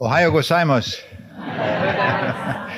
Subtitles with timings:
[0.00, 0.98] Ohio gozaimasu.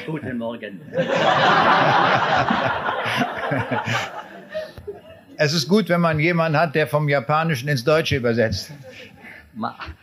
[0.07, 0.81] Guten Morgen.
[5.37, 8.73] Es ist gut, wenn man jemanden hat, der vom Japanischen ins Deutsche übersetzt.
[9.55, 9.95] まあ、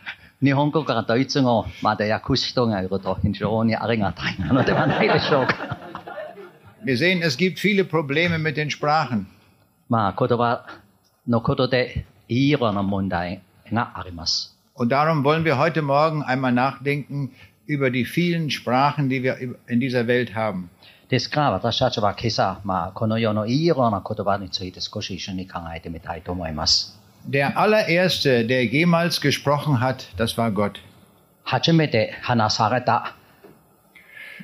[0.42, 5.76] 日本語からドイツ語まで訳す人がいると非常にありがたいなのではないでしょうか。
[6.84, 9.26] Wir sehen, es gibt viele Probleme mit den Sprachen.
[9.88, 10.64] まあ、言葉
[11.28, 13.42] のことでいろんな問題
[13.72, 14.53] があります。
[14.74, 17.32] Und darum wollen wir heute Morgen einmal nachdenken
[17.66, 20.70] über die vielen Sprachen, die wir in dieser Welt haben.
[21.10, 26.96] ですから私たちは今朝、まあ、この世のいろんな言葉について少し一緒に考えてみたいと思います。
[27.28, 30.80] Der allererste, der jemals gesprochen hat, das war Gott.
[31.42, 33.16] 初めて話された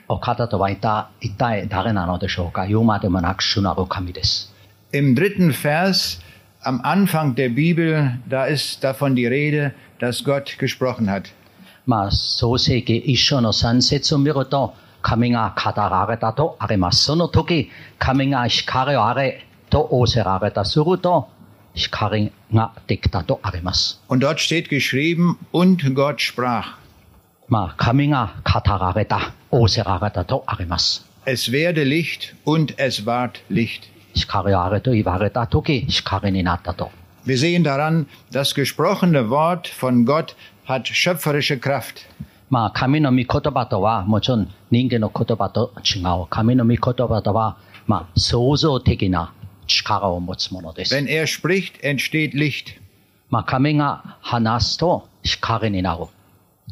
[0.09, 4.53] お方とは一体一体誰なのでしょうか言うまでもなく主なる神です。
[4.93, 6.21] Im dritten Vers
[6.63, 11.30] am Anfang der Bibel, da ist davon die Rede, dass Gott gesprochen hat.
[24.08, 26.68] Und dort steht geschrieben, und Gott sprach.
[31.26, 33.88] Es werde Licht und es ward Licht.
[37.24, 42.08] Wir sehen daran, das gesprochene Wort von Gott hat schöpferische Kraft.
[50.92, 52.74] Wenn er spricht, entsteht Licht.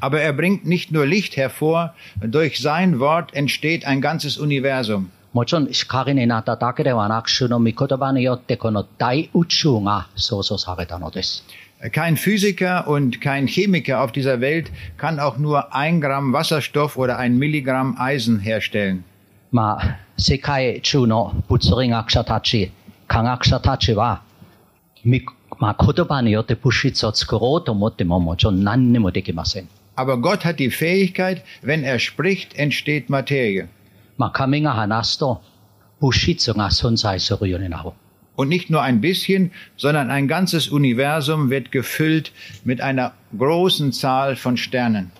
[0.01, 5.11] Aber er bringt nicht nur Licht hervor, durch sein Wort entsteht ein ganzes Universum.
[5.32, 11.44] もちろん光になっただけではなく、主の御言葉によってこの大宇宙が創造されたのです。
[11.92, 17.18] Kein Physiker und kein Chemiker auf dieser Welt kann auch nur ein Gramm Wasserstoff oder
[17.18, 19.02] ein Milligramm Eisen herstellen.
[19.50, 22.72] まあ、世界中の物理学者たち、
[23.06, 24.22] 科学者たちは、
[25.04, 25.24] み
[25.58, 29.68] まあ、言葉によって物質を作ろうと思ってももちろん何にもできません。
[29.96, 33.68] Aber Gott hat die Fähigkeit, wenn er spricht, entsteht Materie.
[34.18, 35.42] まあ、神が話すと
[36.00, 37.92] 物質が存在するようになる。
[38.36, 42.32] Und nicht nur ein bisschen, sondern ein ganzes Universum wird gefüllt
[42.64, 45.10] mit einer großen Zahl von Sternen.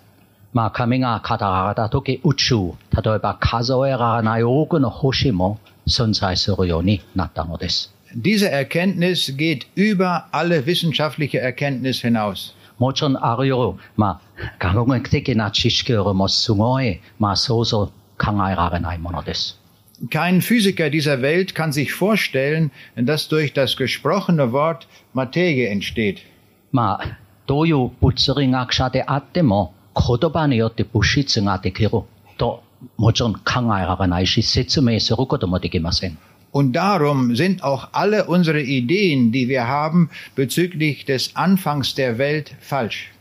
[0.53, 7.93] まあ、神が語られた時、宇宙、例えば数えられない多くの星も存在するようになったのです。
[8.15, 12.55] Diese Erkenntnis geht über alle wissenschaftliche Erkenntnis hinaus.
[12.79, 19.61] もちろんあるよる、まあ、科学的な知識よりもすごい、まあ、想像 考えられないものです。
[20.11, 26.19] Kein Physiker dieser Welt kann sich vorstellen, dass durch das gesprochene Wort Materie entsteht.
[26.73, 31.91] まあ、どういう物理学者であっても、言葉によって物質ができる
[32.37, 32.65] と、
[32.97, 33.41] もちろん考
[33.79, 36.19] えられないし、説明することもできません。
[36.53, 42.55] Und darum sind auch alle unsere Ideen, die wir haben bezüglich des Anfangs der Welt,
[42.61, 43.13] falsch.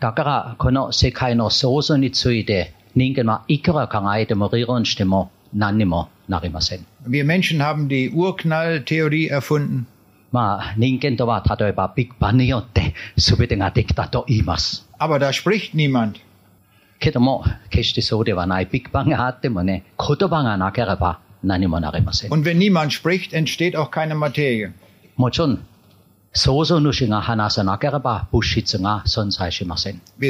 [0.00, 6.86] だから、この世界の創造について、 人間はいくら考えても理論しても何にもなりません。
[7.06, 9.86] Wir Menschen haben die Urknalltheorie erfunden.
[10.32, 14.84] まあ、人間とは例えばビッグバンによって全てができたと言います。
[14.98, 16.14] Aber da spricht niemand.
[16.98, 18.66] けども、決してそうではない。
[18.66, 22.30] ビッグバンがあってもね、言葉がなければ何もなりません。
[22.32, 24.72] Und wenn niemand spricht, entsteht auch keine Materie.
[25.16, 25.64] もちろん、
[26.36, 26.64] Wir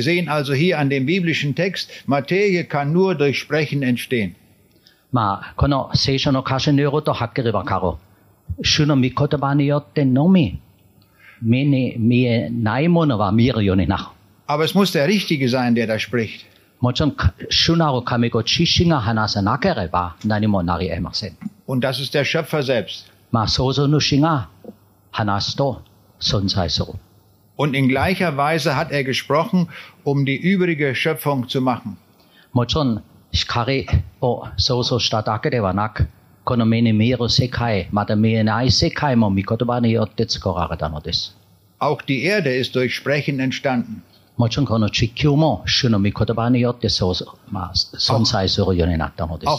[0.02, 4.34] sehen also hier an dem biblischen Text, Materie kann nur durch Sprechen entstehen.
[5.14, 8.64] まあ、この聖書の歌詞によるとはっきりわかる。
[8.64, 10.60] 主の御言葉によってのみ、
[11.40, 14.02] 目に見えないものは見えるようになる。
[14.48, 16.46] Aber es muss der Richtige sein, der da spricht.
[16.80, 17.16] もちろん、
[17.48, 21.36] 主なる神ご知識が話さなければ何もなり得ません。
[21.68, 23.12] Und das ist der Schöpfer selbst.
[23.30, 24.48] まあ、創造主が
[25.12, 25.80] 話すと
[26.19, 26.99] Sonsaison.
[27.55, 29.69] Und in gleicher Weise hat er gesprochen,
[30.03, 31.97] um die übrige Schöpfung zu machen.
[32.53, 33.01] Mochon
[33.33, 33.87] shikari
[34.21, 36.03] oh, o soso shitadake de wa naku,
[36.45, 36.65] kono
[37.27, 39.93] sekai, mata mienai sekai mo mikotoba ni.
[39.93, 39.99] Ne,
[41.79, 44.03] auch die Erde ist durch Sprechen entstanden.
[44.37, 44.57] Auch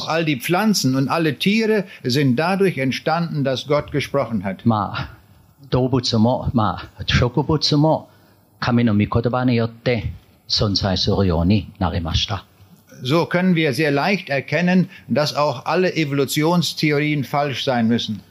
[0.08, 4.64] all die Pflanzen und alle Tiere sind dadurch entstanden, dass Gott gesprochen hat.
[5.69, 8.09] 動物も、まあ、植物も
[8.59, 10.11] 神の御言葉によって
[10.47, 12.45] 存在するようになりました。
[13.03, 18.21] So können wir sehr leicht erkennen, dass auch alle Evolutionstheorien falsch sein müssen.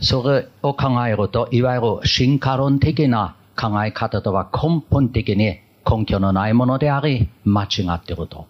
[0.00, 8.46] それを考えると、いわゆる進化論的な考え方とは根本的に 根拠のないものであり、間違っていると。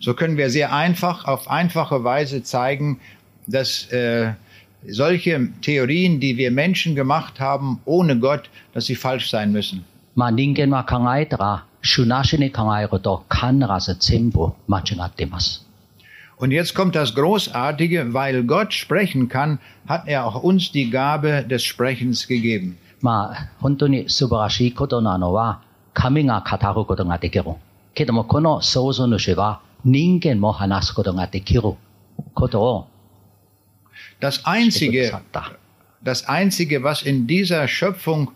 [0.00, 3.00] So können wir sehr einfach, auf einfache Weise zeigen,
[3.46, 4.32] dass äh,
[4.88, 9.84] solche Theorien, die wir Menschen gemacht haben, ohne Gott, dass sie falsch sein müssen.
[10.16, 15.66] まあ人間は考えたら、主なしに考えると必ず全部間違っています。
[16.36, 21.44] Und jetzt kommt das Großartige, weil Gott sprechen kann, hat er auch uns die Gabe
[21.46, 22.76] des Sprechens gegeben.
[23.00, 25.62] まあ本当に素晴らしいことなのは、
[25.94, 27.44] 神が語ることができる。
[27.94, 31.62] けどもこの創造主は人間も話すことができる
[32.34, 32.86] ことを
[34.19, 35.21] das Einzige,
[36.01, 38.31] das Einzige, was in dieser Schöpfung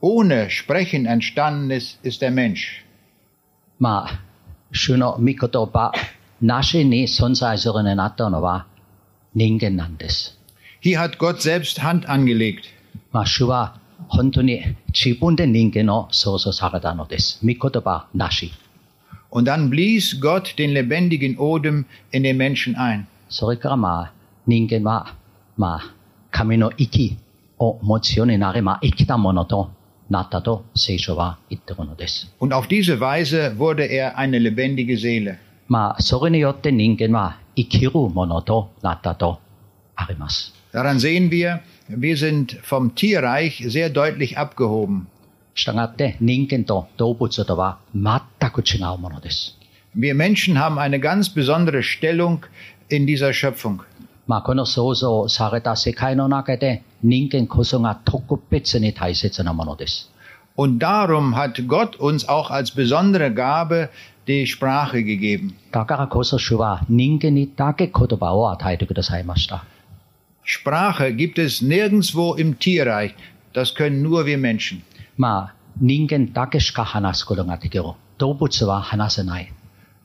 [0.00, 2.84] ohne Sprechen entstanden ist, ist der Mensch.
[3.78, 4.08] Ma,
[4.70, 5.92] shuno mikotoba
[6.40, 7.96] nashi ni sonsai sorune.
[10.80, 12.68] Hier hat Gott selbst Hand angelegt.
[13.12, 13.80] Ma shuwa
[14.10, 16.08] hontou ni ne jibun de ningen no.
[17.42, 18.52] Mikotoba nashi.
[19.30, 23.06] Und dann blies Gott den lebendigen Odem in den Menschen ein.
[23.28, 24.12] Sorry, Grammar.
[24.47, 25.15] 人間は、
[25.57, 25.95] まあ、
[26.31, 27.17] 神の息
[27.59, 29.71] を持つようになれば生きたものと
[30.09, 32.33] なったと聖書は言ってるのです。
[32.39, 35.37] Und auf diese Weise wurde er eine lebendige Seele.
[35.67, 39.39] まあ、それによって人間は生きるものとなったと
[39.95, 40.53] あります。
[40.73, 45.07] Daran sehen wir, wir sind vom Tierreich sehr deutlich abgehoben.
[45.53, 49.57] したがって人間と動物とは全く違うものです。
[49.95, 52.45] Wir Menschen haben eine ganz besondere Stellung
[52.89, 53.81] in dieser Schöpfung.
[54.27, 60.11] まあ、この創造された世界の中で人間こそが特別に大切なものです。
[60.55, 63.89] Und darum hat Gott uns auch als besondere Gabe
[64.27, 65.53] die Sprache gegeben.
[65.71, 69.65] だからこそ主は人間にだけ言葉を与えてくださいました。
[70.45, 73.13] Sprache gibt es nirgendwo im Tierreich.
[73.53, 74.81] Das können nur wir Menschen.
[75.17, 77.83] まあ、人間だけしか話すことができる。
[78.17, 79.51] 動物は話せない。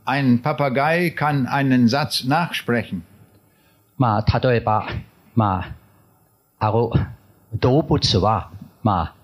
[0.05, 3.03] Ein Papagei kann einen Satz nachsprechen.
[4.01, 4.89] まあ、例えば、
[5.35, 5.75] ま
[6.59, 6.91] あ、ある
[7.59, 8.51] 動物は、
[8.83, 9.15] まあ、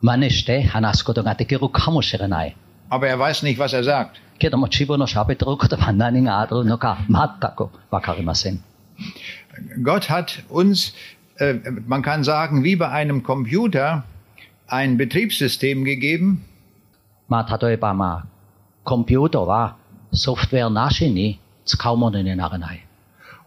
[0.00, 2.56] 真似して話すことができるかもしれない。
[2.88, 4.20] Aber er weiß nicht, was er sagt.
[4.38, 8.62] けども自分の喋ってることは何があるのか全くわかりません。
[9.82, 10.94] Gott hat uns,
[11.38, 14.04] äh, man kann sagen, wie bei einem Computer
[14.66, 16.38] ein Betriebssystem gegeben,
[17.28, 18.26] まあ、例えば、まあ、
[18.82, 19.76] コンピュータは
[20.12, 22.83] ソフトウェアなしに使うものにならない。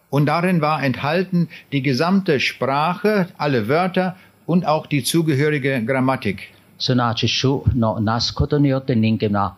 [0.10, 4.16] Und darin war enthalten die gesamte Sprache, alle Wörter
[4.46, 6.54] und auch die zugehörige Grammatik.
[6.80, 9.56] すなわち主のなすことによって人間は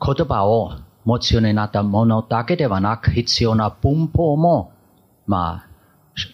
[0.00, 0.72] 言葉を
[1.04, 4.72] 持つようになったものだけではなく必要な文法も、
[5.26, 5.68] まあ、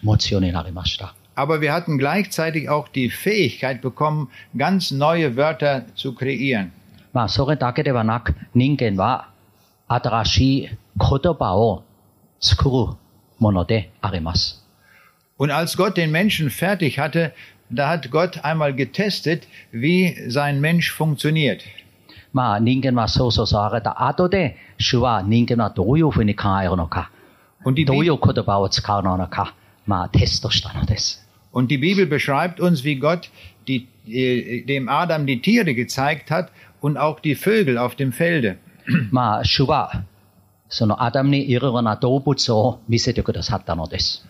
[0.01, 1.15] 持つようになりました。
[1.35, 6.71] Aber wir hatten gleichzeitig auch die Fähigkeit bekommen, ganz neue Wörter zu kreieren.
[7.11, 9.29] まあ、それだけではなく人間は
[9.87, 11.83] 新しい言葉を
[12.39, 12.97] 作る
[13.39, 14.63] ものであります。
[15.37, 17.33] Und als Gott den Menschen fertig hatte,
[17.69, 21.61] da hat Gott einmal getestet, wie sein Mensch funktioniert.
[22.33, 27.11] まあ人間は創造された後で、主は人間はどういうふうに考えるのか、
[27.63, 31.23] Und die, どうい Bibel, う言葉を使うのか、まあテストしたのです。
[31.51, 33.29] und die Bibel beschreibt uns, wie Gott
[33.67, 36.51] die, äh, dem Adam die Tiere gezeigt hat
[36.81, 38.57] und auch die Vögel auf dem Felde.
[39.11, 40.03] まあ主は、
[40.69, 44.25] そのアダムにいろいろな動物を見せてくださったのです。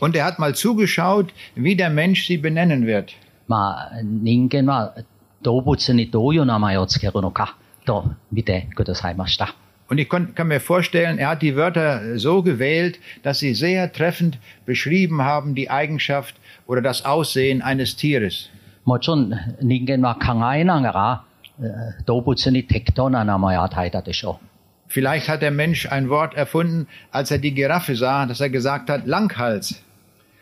[0.00, 3.12] Und er hat mal zugeschaut, wie der Mensch sie benennen wird.
[3.46, 4.94] まあ人間は
[5.42, 9.54] 動物にどういう名前をつけるのかと見てくださいました。
[9.90, 13.92] Und ich kon, kann mir vorstellen, er hat die Wörter so gewählt, dass sie sehr
[13.92, 16.34] treffend beschrieben haben, die Eigenschaft
[16.66, 18.50] oder das Aussehen eines Tieres.
[18.84, 19.32] もちろん
[19.62, 21.24] 人間は考えながら
[21.60, 24.46] えー動物に適当な名前を与えたでしょう。
[24.88, 28.90] Vielleicht hat der Mensch ein Wort erfunden, als er die Giraffe sah, dass er gesagt
[28.90, 29.82] hat, Langhals.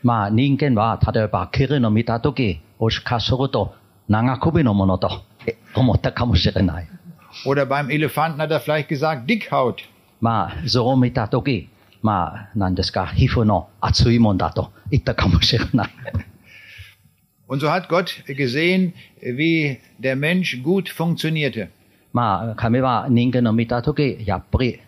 [0.03, 3.75] まあ人間は例えばキリンを見たとき、もしかすると
[4.09, 6.89] 長首のものとえ思ったかもしれない。
[7.47, 9.77] Oder beim Elefanten hat er vielleicht gesagt, Dickhaut.
[10.21, 11.69] まあ象を見たとき、
[12.03, 15.91] まあ何ですか、皮膚の厚いもんだと言ったかもしれない。
[17.47, 21.69] Und so hat Gott gesehen, wie der Mensch gut funktionierte.
[22.17, 24.81] まあ神は人間を見たとき、やっぱり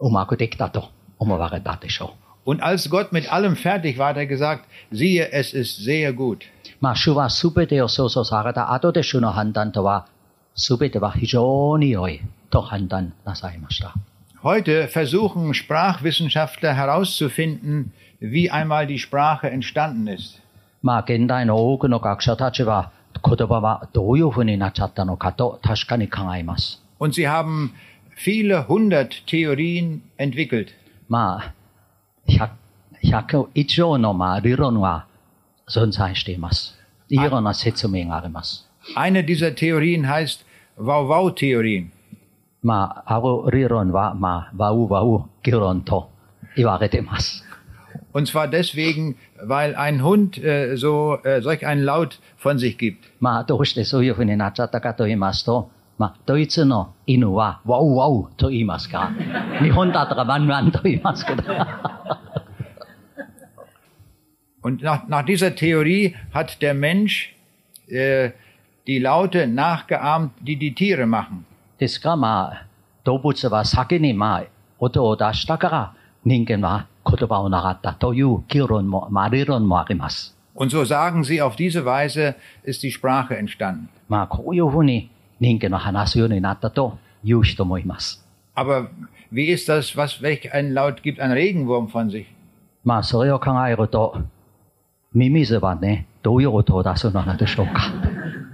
[0.00, 0.88] うまくできたと
[1.18, 2.24] 思われたでしょう。
[2.46, 6.40] Und als Gott mit allem fertig war, hat er gesagt, siehe, es ist sehr gut.
[6.80, 10.06] まあ主はすべてを創造された後で主の判断とは、
[10.54, 13.94] すべては非常に良いと判断なさいました。
[14.42, 20.42] Heute versuchen Sprachwissenschaftler herauszufinden, wie einmal die Sprache entstanden ist.
[20.82, 26.82] まあ現代の多くの学者たちは 言葉はどういうふうになっちゃったのかと確かに考えます。
[26.98, 27.70] Und sie haben
[28.16, 30.68] viele hundert Theorien entwickelt.
[31.08, 31.54] まあ、
[32.28, 32.50] 100,
[33.02, 35.06] 100以上のまあ理論は
[35.68, 36.76] 存在しています。
[37.08, 38.68] いろんな説明があります。
[38.96, 40.44] Eine dieser Theorien heißt
[40.78, 41.90] Wow-Wow-Theorien.
[42.62, 46.10] まあ、ある理論は、まあ、ワウワウ議論と
[46.56, 47.44] 言われています。
[48.12, 53.04] Und zwar deswegen, weil ein Hund äh, so äh, solch einen Laut von sich gibt.
[53.20, 59.10] まあ、どうしてそういうふうになっちゃったかと言いますと、まあ、ドイツの犬はワウワウと言いますが、
[59.62, 61.42] 日本だったらワンワンと言いますけど。
[64.62, 67.34] Und nach, nach dieser Theorie hat der Mensch
[67.88, 68.30] äh,
[68.86, 71.44] die Laute nachgeahmt, die die Tiere machen.
[71.78, 72.66] ですが、まあ、
[73.04, 74.44] 動物は先に、まあ、
[74.78, 80.34] 音を出したから、人間は 言葉を習ったという議論も、まあ、理論もあります。
[80.54, 83.88] Und so sagen sie, auf diese Weise ist die Sprache entstanden.
[84.08, 85.10] まあ、こういうふうに
[85.40, 88.24] 人間の話すようになったという人もいます。
[88.54, 88.88] Aber
[89.32, 92.26] wie ist das, was, welch ein Laut gibt ein Regenwurm von sich?
[92.84, 94.16] まあ、それを考えると、
[95.12, 97.92] ミミズはね、どういう音を出すのでしょうか。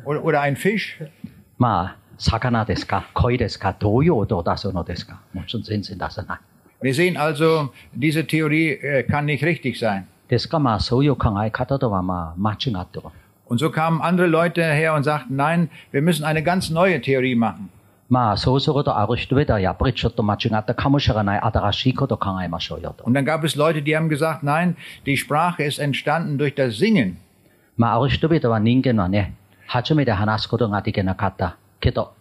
[0.06, 1.10] Oder, oder ein Fisch?
[1.58, 5.20] まあ、魚ですか、鯉ですか、どういう音を出すのですか。
[5.34, 6.40] もちろん全然出さない。
[6.81, 10.07] wir sehen also, diese Theorie äh, kann nicht richtig sein.
[13.45, 17.35] Und so kamen andere Leute her und sagten, nein, wir müssen eine ganz neue Theorie
[17.35, 17.69] machen.
[23.03, 26.77] Und dann gab es Leute, die haben gesagt, nein, die Sprache ist entstanden durch das
[26.77, 27.17] Singen.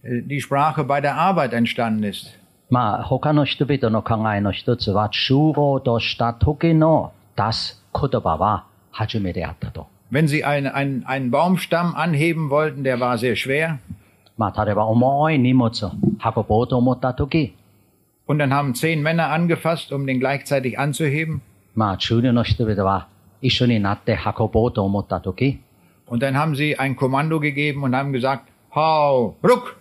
[0.02, 2.38] die Sprache bei der Arbeit entstanden ist.
[2.70, 9.86] まあ他の人々の考えの一つは、集合とした時の出す言葉は初めてあったと。
[10.10, 13.78] Wenn sie ein, ein, einen Baumstamm anheben wollten, der war sehr schwer,
[14.36, 17.54] まあ例えば重い荷物を運ぼうと思った時、
[18.26, 21.40] und dann haben zehn Männer angefasst, um den gleichzeitig anzuheben,
[21.74, 23.08] まあ中流の人々は
[23.40, 25.60] 一緒になって運ぼうと思った時、
[26.06, 29.76] und dann haben sie ein Kommando gegeben und haben gesagt, hau, ruck,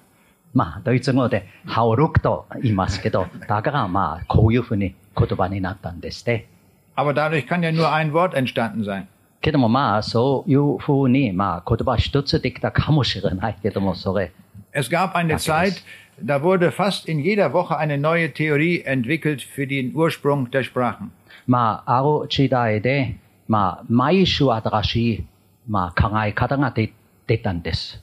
[0.53, 6.47] まあドイツ語でハオルクと言いますけど、だからまあこういうふうに言葉になったんですね。
[6.95, 9.07] aber dadurch kann ja nur ein Wort entstanden sein.
[9.45, 14.31] けどもまあそういうふうにまあ言葉一つできたかもしれないけどもそれ
[14.73, 15.83] Es gab eine Danke, Zeit,
[16.21, 21.11] da wurde fast in jeder Woche eine neue Theorie entwickelt für den Ursprung der Sprachen.
[21.47, 25.25] まあある時代でまあ毎週新しい
[25.67, 26.93] まあ考え方が出
[27.27, 28.01] 出たんです。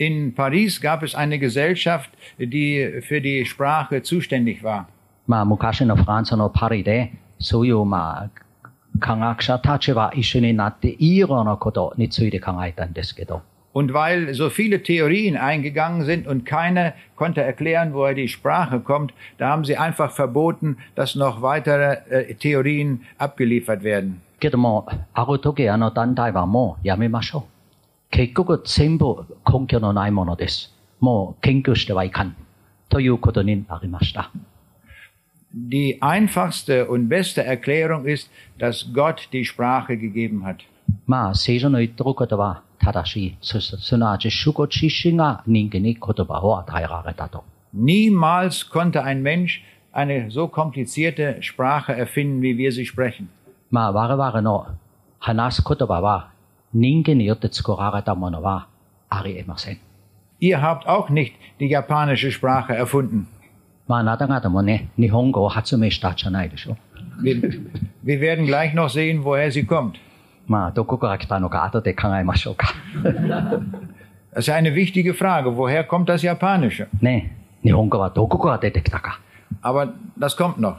[0.00, 4.86] In Paris gab es eine Gesellschaft, die für die Sprache zuständig war.
[5.26, 8.30] まあ昔のフランスのパリでそういうまあ
[9.00, 13.42] 科学者たちは一緒になっていろんなことについて考えたんですけど
[13.74, 19.12] Und weil so viele Theorien eingegangen sind und keine konnte erklären, woher die Sprache kommt,
[19.36, 24.20] da haben sie einfach verboten, dass noch weitere äh, Theorien abgeliefert werden.
[24.40, 28.10] けどもある時あの団体はもうやめましょう。
[28.10, 30.74] 結局全部根拠のないものです。
[30.98, 32.36] もう研究してはいかん。
[32.88, 34.32] ということになりました。
[35.53, 40.63] die einfachste und beste Erklärung ist, dass Gott die Sprache gegeben hat.
[47.71, 53.29] Niemals konnte ein Mensch eine so komplizierte Sprache erfinden, wie wir sie sprechen.
[60.39, 63.27] Ihr habt auch nicht die japanische Sprache erfunden.
[63.86, 66.76] まあ、あなた方もね、日本語を発明したじゃないでしょ。
[67.22, 67.40] Wir,
[68.04, 69.94] wir werden gleich noch sehen, woher sie kommt.
[70.46, 72.74] まあ、どこから来たのか後で考えましょうか。
[74.34, 75.50] Das ist ja eine wichtige Frage.
[75.56, 76.86] Woher kommt das Japanische?
[77.02, 79.20] ね、日本語はどこから出てきたか。
[79.62, 80.76] Aber das kommt noch.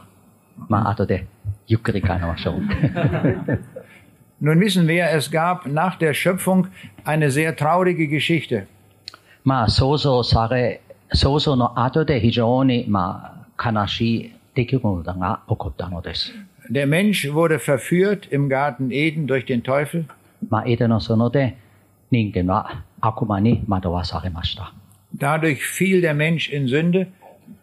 [0.68, 1.28] まあ、後で
[1.68, 2.62] ゆっくり考えましょう。
[4.42, 6.68] Nun wissen wir, es gab nach der Schöpfung
[7.04, 8.68] eine sehr traurige Geschichte.
[9.44, 10.82] まあ、想像され、
[11.14, 16.34] 想像の後で非常に、まあ、悲しい出来事が起こったのです。
[16.72, 20.06] Der Mensch wurde verführt im Garten Eden durch den Teufel
[20.48, 21.58] まあ、エデンの園で
[22.12, 24.74] 人間は悪魔に惑わされました。
[25.18, 27.08] Dadurch fiel der Mensch in Sünde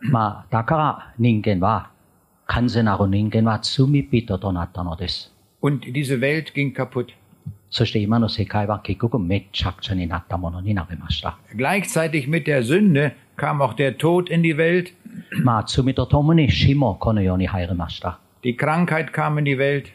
[0.01, 1.91] まあ、だから人間は
[2.47, 5.33] 完全なる人間は罪人となったのです。
[5.63, 7.09] Und diese Welt ging kaputt.
[7.71, 11.39] そして今の世界は結局めちゃくちゃになったものになりました。
[11.55, 14.94] Gleichzeitig mit der Sünde kam auch der Tod in die Welt.
[18.44, 19.92] Die Krankheit kam in die Welt.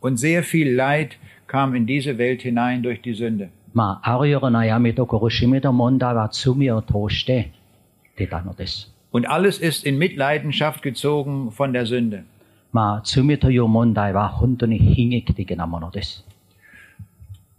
[0.00, 3.48] Und sehr viel Leid kam in diese Welt hinein durch die Sünde.
[9.12, 12.24] Und alles ist in Mitleidenschaft gezogen von der Sünde.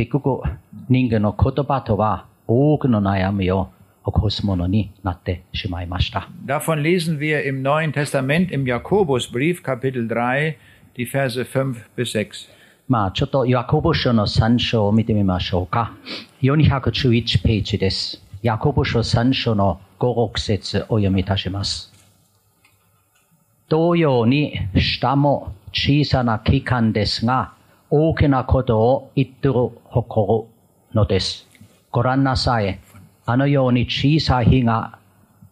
[0.00, 0.40] 結局
[0.88, 3.68] 人間の言葉とは多くの悩みを
[4.06, 6.30] 起こすものになってしまいました。
[6.46, 10.56] Davon lesen wir im Neuen Testament im Jakobusbrief Kapitel 3
[10.96, 12.48] die Verse 5 bis 6.
[12.88, 15.92] まあちょっとヤコブ書の3章を見てみましょうか。
[16.40, 18.22] 411ページです。
[18.42, 21.92] ヤコブ書3章の5、6節お読みいたします。
[23.68, 27.52] 同様に下も小さな期間ですが、
[27.92, 29.54] 大きなことを言ってる
[29.84, 30.48] 誇る
[30.94, 31.48] のです。
[31.90, 32.78] ご覧なさい。
[33.26, 35.00] あのように小さい火が、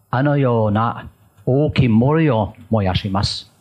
[0.09, 1.09] あのような
[1.45, 3.51] 大きい森を燃やします。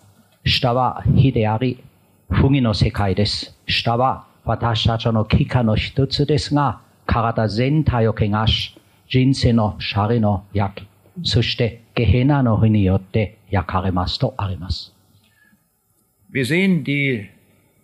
[0.44, 1.82] 下は火であり、
[2.30, 3.52] 不義の世界です。
[3.66, 10.88] 下は私たちの期間の一つですが、体全体を汚し、人生のシャリの焼き、
[11.24, 14.94] そしてゲヘナの火によって焼かれますとあります。
[16.32, 17.37] Wir sehen, die,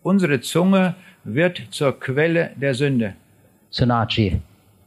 [0.04, 3.16] unsere Zunge wird zur Quelle der Sünde.
[3.72, 4.42] すなわち、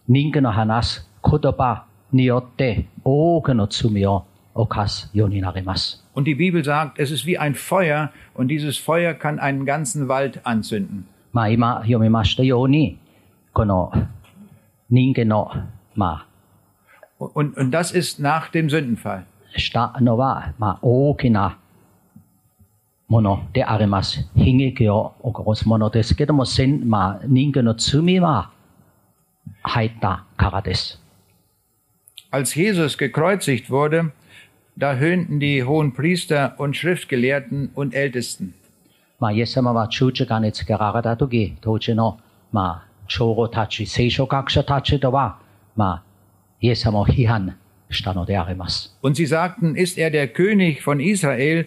[0.08, 4.24] 人間の話す言葉によって多くの罪を
[4.54, 6.02] 犯すようになります。
[6.14, 10.08] Und die Bibel sagt, es ist wie ein Feuer und dieses Feuer kann einen ganzen
[10.08, 11.06] Wald anzünden.
[11.32, 12.98] まあ今読みましたように、
[13.54, 13.92] この
[14.90, 15.50] 人間の、
[15.94, 16.26] ま
[17.18, 19.24] Und, und das ist nach dem Sündenfall.
[19.54, 21.58] あ、したのは、まあ大きな
[23.08, 24.28] ものであります。
[24.34, 28.50] 悲劇を起こすものですけども、せんまあ人間の罪は
[29.62, 30.98] 入ったからです。
[32.30, 34.12] Als Jesus gekreuzigt wurde,
[34.78, 38.54] da höhnten die hohen Priester und Schriftgelehrten und Ältesten.
[39.20, 42.18] まあ、イエス様は十字架につけられた時、当時の、
[42.50, 45.38] まあ、長老たち、聖書学者たちとは、
[45.76, 46.02] まあ、
[46.60, 47.56] イエス様を批判
[47.90, 48.96] したのであります。
[49.00, 51.66] Und sie sagten, ist er der König von Israel,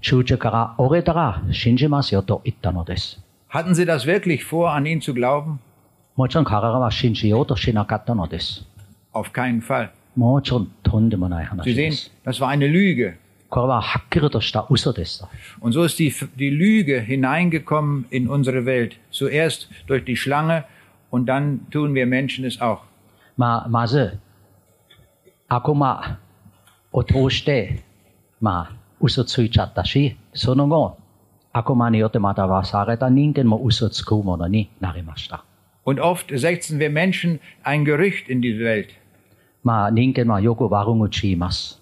[0.00, 3.20] し十字架から降りたら信じますよと言ったのです。
[3.48, 5.58] Hatten sie das wirklich vor, an ihn zu glauben?
[6.16, 8.64] もちろん彼らは信じようとしなかったのです。
[9.12, 9.90] Auf keinen Fall.
[10.16, 12.12] もちろんとんでもない Sie 話 sehen, です。
[12.24, 13.16] das war eine Lüge.
[13.48, 15.28] これははっきりとした嘘でした。
[15.60, 18.98] Und so ist die, die Lüge hineingekommen in unsere Welt.
[19.10, 20.64] Zuerst durch die Schlange
[21.10, 22.80] und dann tun wir Menschen es auch.
[23.36, 24.18] まあ、まず、
[25.48, 26.18] 悪魔
[26.92, 27.82] を通して、
[28.40, 30.98] まあ、 嘘ついちゃったし、その後、
[31.52, 35.44] 悪魔によってまたはされた人間も嘘つくものになりました。
[35.84, 38.88] Und oft setzen wir Menschen ein Gerücht in diese Welt.
[39.64, 41.80] まあ、人間はよく悪口言います。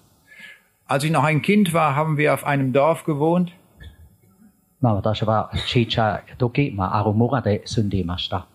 [0.86, 3.52] Als ich noch ein Kind war, haben wir auf einem Dorf gewohnt.
[4.80, 8.46] まあ、私は小さい時、まあ、ある村で住んでいました。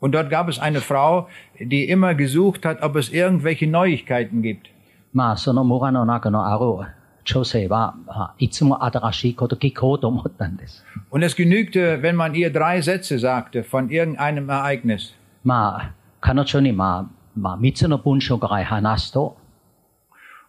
[0.00, 1.28] Und dort gab es eine Frau,
[1.60, 4.68] die immer gesucht hat, ob es irgendwelche Neuigkeiten gibt.
[5.14, 6.92] まあ、その村の中のある
[7.24, 10.84] 女性は、まあいつも新しいこと聞こうと思ったんです。
[11.10, 15.14] Und es genügte, wenn man ihr drei Sätze sagte von irgendeinem Ereignis.
[15.44, 19.36] まあ、彼女に、まあ、まあ、三つの文章ぐらい話すと、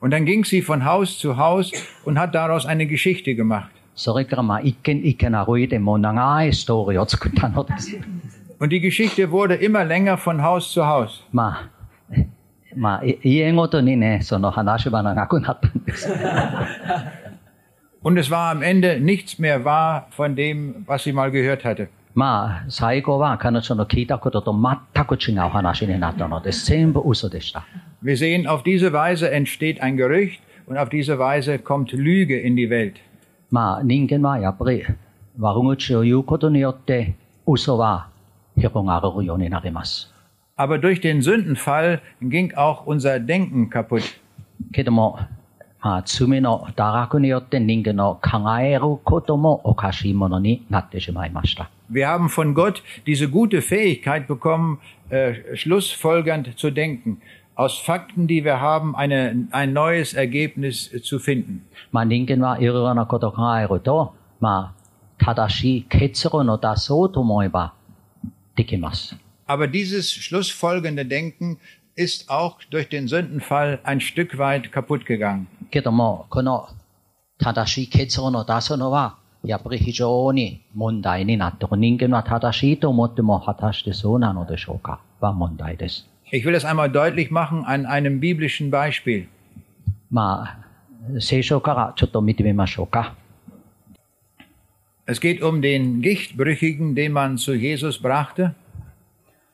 [0.01, 1.71] Und dann ging sie von Haus zu Haus
[2.05, 3.69] und hat daraus eine Geschichte gemacht.
[3.95, 7.97] それからまあ一軒一軒歩いてもう長いストーリーを作ったのです。
[8.59, 11.23] Und die Geschichte wurde immer länger von Haus zu Haus.
[11.33, 11.72] まあ、
[12.75, 16.09] まあ、い家ごとにね、その話は長くなったんです。
[18.01, 21.89] Und es war am Ende nichts mehr wahr von dem, was sie mal gehört hatte.
[22.15, 26.65] まあ、最後は彼女の聞いたことと全く違う話になったのです。
[26.65, 27.65] 全部嘘でした。
[28.03, 32.55] Wir sehen, auf diese Weise entsteht ein Gerücht und auf diese Weise kommt Lüge in
[32.55, 32.95] die Welt.
[33.51, 34.83] まあ、人間はやっぱり
[35.37, 37.15] 悪口を言うことによって
[37.47, 38.09] 嘘は
[38.55, 40.11] 広がるようになります。
[40.55, 44.03] Aber durch den Sündenfall ging auch unser Denken kaputt.
[44.73, 45.19] けども、
[45.81, 51.69] まあ、罪の堕落によって人間の考えることもおかしいものになってしまいました。
[51.89, 57.21] Wir haben von Gott diese gute Fähigkeit bekommen, äh, schlussfolgernd zu denken.
[57.55, 61.65] Aus Fakten, die wir haben, eine, ein neues Ergebnis äh, zu finden.
[61.91, 67.73] まあ、人間はいろいろなことを考えると、まあ、正しい結論を出そうと思えば
[68.55, 69.15] できます。
[69.45, 71.57] Aber dieses schlussfolgende Denken
[71.95, 75.47] ist auch durch den Sündenfall ein Stück weit kaputt gegangen.
[75.71, 76.69] けども、この
[77.37, 86.07] 正しい結論を出すのは、やっぱり非常に問題になって、人間は正しいと思っても果たしてそうなのでしょうかは問題です。
[86.31, 89.27] Ich will das einmal deutlich machen an einem biblischen Beispiel.
[90.11, 90.59] ま
[91.17, 93.15] あ、聖書からちょっと見てみましょうか。
[95.05, 98.53] Es geht um den Gichtbrüchigen, den man zu Jesus brachte.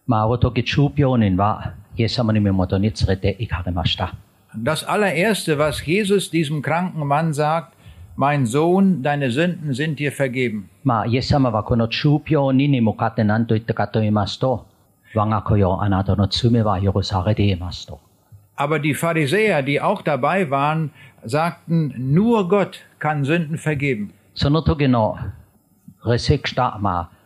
[0.09, 4.15] まあ、ある時中病人はイエス様の身元に連れて行かれました。
[4.55, 7.73] Das allererste, was Jesus diesem kranken Mann sagt,
[8.15, 10.69] mein Sohn, deine Sünden sind dir vergeben.
[10.83, 14.65] まあ、イエス様はこの中病人に向かって何と言ったかと言いますと、
[15.13, 17.99] 我が子よ、あなたの罪は許されていますと。
[18.57, 20.91] Aber die Pharisäer, die auch dabei waren,
[21.25, 24.13] sagten, nur Gott kann Sünden vergeben.
[24.35, 25.17] その時の
[26.05, 27.18] レセクした、まあ、えー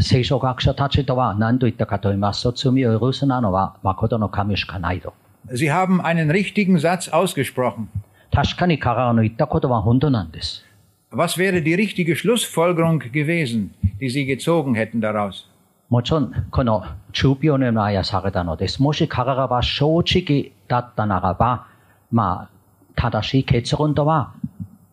[0.00, 5.14] 聖書学者たちとは何と言ったかと言いますと、罪を許すなのは誠の神しかないと。
[5.52, 7.88] Sie haben einen richtigen Satz ausgesprochen.
[8.32, 10.64] 確かに彼らの言ったことは本当なんです。
[11.12, 15.46] Was wäre die richtige Schlussfolgerung gewesen, die sie gezogen hätten daraus?
[15.90, 18.82] もちろん、この中病人の愛されたのです。
[18.82, 21.66] もし彼らは正直だったならば、
[22.10, 22.50] まあ、
[22.96, 24.32] 正しい結論とは、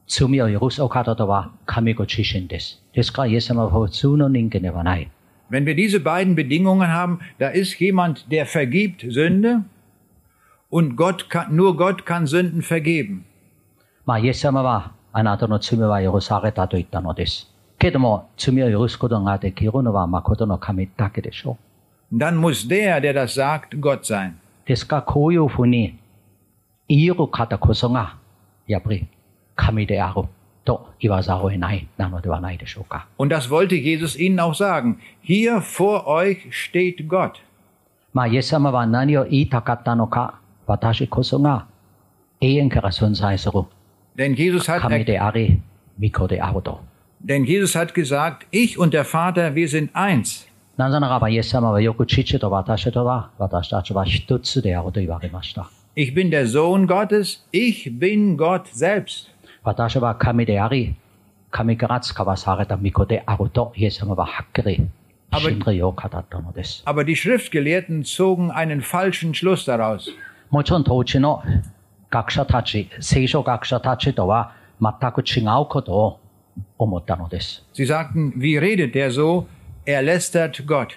[0.07, 2.81] 罪を許すお方とは神ご自身です。
[2.93, 5.11] ですから、イエス様は普通の人間ではない。
[5.49, 9.63] Wenn wir diese beiden Bedingungen haben, da ist jemand, der vergibt Sünde
[10.69, 13.23] und Gott kann, nur Gott kann Sünden vergeben.
[14.05, 17.47] まあ、イエス様は、あなたの罪は許されたと言ったのです。
[17.77, 21.57] けども、罪を許すことができるのは誠の神だけでしょ
[22.11, 24.31] Und dann muss der, der das sagt, Gott sein.
[24.31, 24.33] う。
[24.65, 25.99] ですから、こういうふうに
[26.87, 28.17] 言える方こそが、
[28.67, 29.07] やっぱり
[29.55, 30.27] 神である
[30.65, 33.07] と言わざるを得ないなのではないでしょうか。
[33.17, 34.99] Und das wollte Jesus ihnen auch sagen.
[35.21, 37.33] Hier vor euch steht Gott.
[38.13, 41.67] まあ、イエス様は何を言いたかったのか、私こそが
[42.41, 43.65] 永遠から存在する
[44.15, 45.61] Denn Jesus hat, 神であり、
[45.99, 46.81] 御子であると。
[47.23, 50.47] denn Jesus hat gesagt, ich und der Vater, wir sind eins.
[50.77, 55.69] なぜならば、イエス様はよく父と私とは、私たちは一つであると言われました。
[55.95, 59.27] Ich bin der Sohn Gottes, ich bin Gott selbst.
[59.63, 60.95] 私は神であり、
[61.51, 64.87] 神から使わされた御子であると、イエス様ははっきり
[65.31, 66.83] 真理を語ったのです。
[66.85, 70.09] Aber die Schriftgelehrten zogen einen falschen Schluss daraus.
[70.49, 71.43] もちろん当時の
[72.09, 76.19] 学者たち、聖書学者たちとは全く違うことを
[76.77, 77.63] 思ったのです。
[77.73, 79.45] Sie sagten, wie redet der so?
[79.85, 80.89] Er lästert Gott.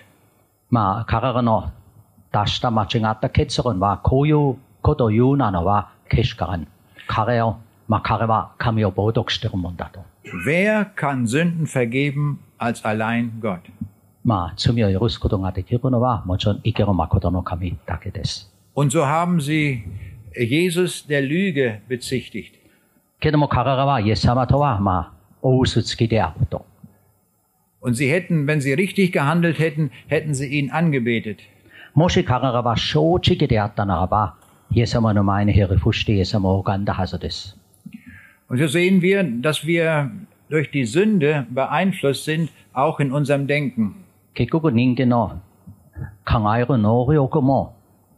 [0.70, 1.70] まあ、彼らの
[2.32, 6.66] 出した間違った結論は、こういうことを言うなのは、けしからん。
[7.06, 7.56] 彼を、
[7.88, 10.00] まあ彼は神を冒涜しているもんだと。
[10.46, 13.60] Wer kann Sünden vergeben als allein Gott?
[14.24, 18.52] まあ、罪を許すことができるのは、もちろん生ける誠の神だけです。
[18.74, 19.82] Und so haben sie
[20.36, 22.52] Jesus der Lüge bezichtigt.
[23.20, 26.64] けども彼らはイエス様とは、まあ、お嘘つきであると。
[27.80, 31.38] Und sie hätten, wenn sie richtig gehandelt hätten, hätten sie ihn angebetet.
[31.94, 34.36] もし彼らは正直であったならば、
[34.70, 37.55] イエス様の前にひれ伏してイエス様を拝んだはずです。
[38.48, 40.10] Und so sehen wir, dass wir
[40.48, 43.94] durch die Sünde beeinflusst sind, auch in unserem Denken.
[44.34, 45.40] 結局人間の
[46.24, 47.74] 考える能力も、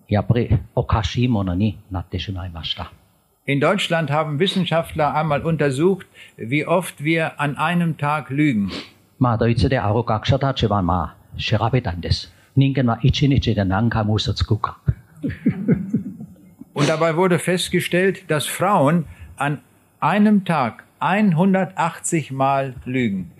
[0.08, 2.92] やっぱりおかしいものになってしまいました。
[3.46, 8.70] In Deutschland haben Wissenschaftler einmal untersucht, wie oft wir an einem Tag lügen.
[9.18, 12.32] まあ、ドイツである学者たちはまあ、調べたんです。
[12.56, 14.78] 人間は一日で何回も嘘つくか。
[16.74, 19.04] Und dabei wurde festgestellt, dass Frauen
[19.36, 19.60] an
[20.00, 23.30] einem Tag 180 Mal lügen.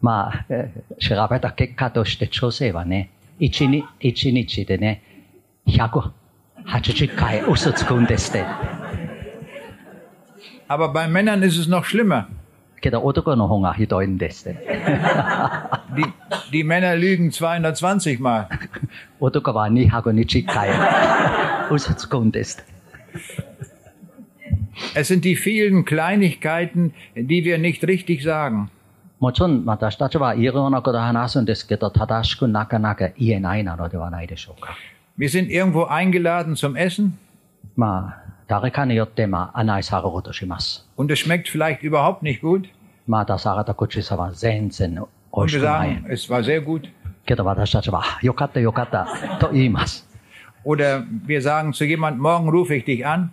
[0.00, 5.02] まあ、えー調べた結果として女性はね、一日一日でね、
[5.66, 8.44] 180回嘘つくんですって。
[10.68, 12.26] Aber bei Männern ist es noch schlimmer.
[12.80, 14.62] けど男の方がひどいんですね。
[15.94, 16.04] Die,
[16.52, 18.46] die Männer lügen 220 Mal.
[19.20, 20.70] 男は220回
[21.70, 22.64] 嘘つくんです。
[24.94, 28.70] Es sind die vielen Kleinigkeiten, die wir nicht richtig sagen.
[29.20, 34.76] もちろん私たちはいろんなことを話すんですけど、正しくなかなか言えないなのではないでしょうか。
[35.18, 37.10] Wir sind irgendwo eingeladen zum Essen
[37.74, 40.86] まあ、誰かによってまあ案内されるとします。
[40.96, 42.68] und es schmeckt vielleicht überhaupt nicht gut.
[43.08, 45.00] まあ、出された口さは全然美
[45.32, 46.88] Und 味し wir くない sagen,。es war sehr gut.
[47.26, 50.06] けど私たちは、あよかったよかったと言います。
[50.64, 53.32] Oder wir sagen zu jemand, morgen rufe ich dich an,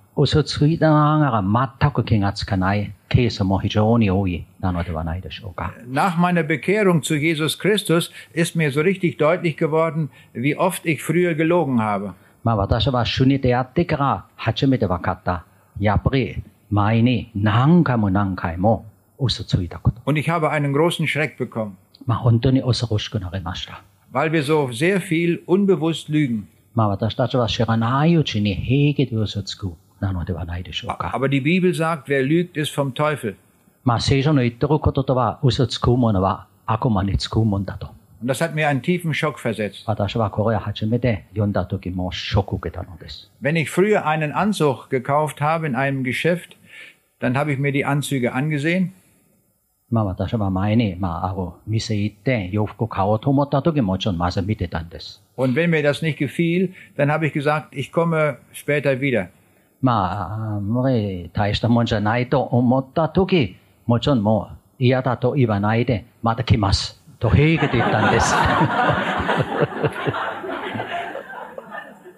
[0.16, 5.74] 嘘ついたながら全く気がつかないケースも非常に多いなのではないでしょうか。
[5.86, 11.02] Nach meiner Bekehrung zu Jesus Christus ist mir so richtig deutlich geworden, wie oft ich
[11.02, 12.14] früher gelogen habe.
[12.42, 15.44] まあ私は主に出会ってから初めて分かった。
[15.78, 18.86] やっぱり前に何回も何回も
[19.18, 20.00] 嘘ついたこと。
[20.06, 21.72] Und ich habe einen großen Schreck bekommen,
[22.06, 23.82] まあ本当に恐ろしくなりました。
[24.12, 26.44] weil wir so sehr viel unbewusst lügen.
[26.74, 31.12] まあ私たちは知らないうちに平気で嘘つく なのではないでしょうか。
[31.14, 33.36] Aber die Bibel sagt, wer lügt, ist vom Teufel.
[33.84, 37.88] まあ聖書の言ってることとは嘘つくものは悪魔につくもんだと。
[38.20, 39.84] Und das hat mir einen tiefen Schock versetzt.
[39.86, 43.30] 私はこれを初めて読んだ時もショックを受けたのです。
[43.42, 46.56] Wenn ich früher einen Anzug gekauft habe in einem Geschäft,
[47.20, 48.90] dann habe ich mir die Anzüge angesehen
[49.88, 55.22] まあ私は前に、まあある店行って洋服買おうと思った時もちろんまず見てたんです。
[55.36, 59.28] und wenn mir das nicht gefiel, dann habe ich gesagt, ich komme später wieder.
[59.82, 67.00] まあ、あんまり大したもんじゃないと思った時、もちろんもう嫌だと言わないで、また来ます。
[67.18, 68.34] と平気で言ったんです。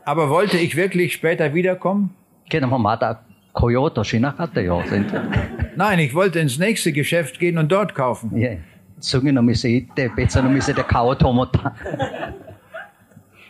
[0.05, 2.09] Aber wollte ich wirklich später wiederkommen?
[2.49, 3.21] けどもまた
[3.53, 5.31] 来ようとしなかったよ、全然。
[5.77, 8.35] Nein, ich wollte ins nächste Geschäft gehen und dort kaufen.
[8.39, 8.63] いえ、
[9.01, 11.75] 次の店行って別の店で買おうと思った。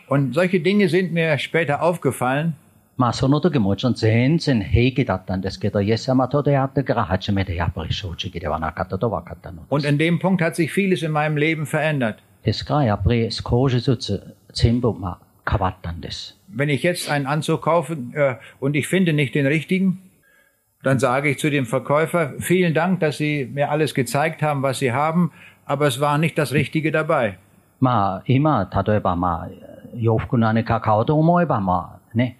[0.09, 2.53] Und solche Dinge sind mir später aufgefallen.
[2.97, 9.73] まあその時もちろん全然平気だったんですけど、イエス様と出会ってから初めてやっぱり正直ではなかったと分かったのです。
[9.73, 12.15] Und in dem Punkt hat sich vieles in meinem Leben verändert.
[12.43, 16.37] ですからやっぱり少しずつ全部まあ変わったんです。
[16.53, 19.99] Wenn ich jetzt einen Anzug kaufe äh, und ich finde nicht den richtigen,
[20.83, 24.79] dann sage ich zu dem Verkäufer, vielen Dank, dass Sie mir alles gezeigt haben, was
[24.79, 25.31] Sie haben,
[25.65, 27.37] aber es war nicht das Richtige dabei.
[27.81, 29.49] まあ今、例えばまあ
[29.95, 32.39] 洋服何か買おうと思えばまあね、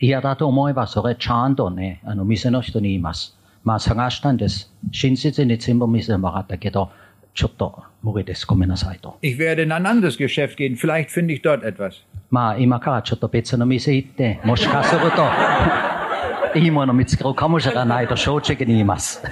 [0.00, 3.36] 嫌だと思えばそれちゃんとね、あの店の人に言います。
[3.62, 4.72] まあ探したんです。
[4.92, 6.90] 親切に全部見せてもらったけど、
[7.34, 8.46] ちょっと無理です。
[8.46, 9.18] ごめんなさいと。
[9.22, 11.94] Ich werde in ein anderes Geschäft gehen, vielleicht finde ich dort etwas.
[12.30, 19.22] まあ今からちょっと別の店行って、もしかすると、いいもの見つけるかもしれないと正直に言います。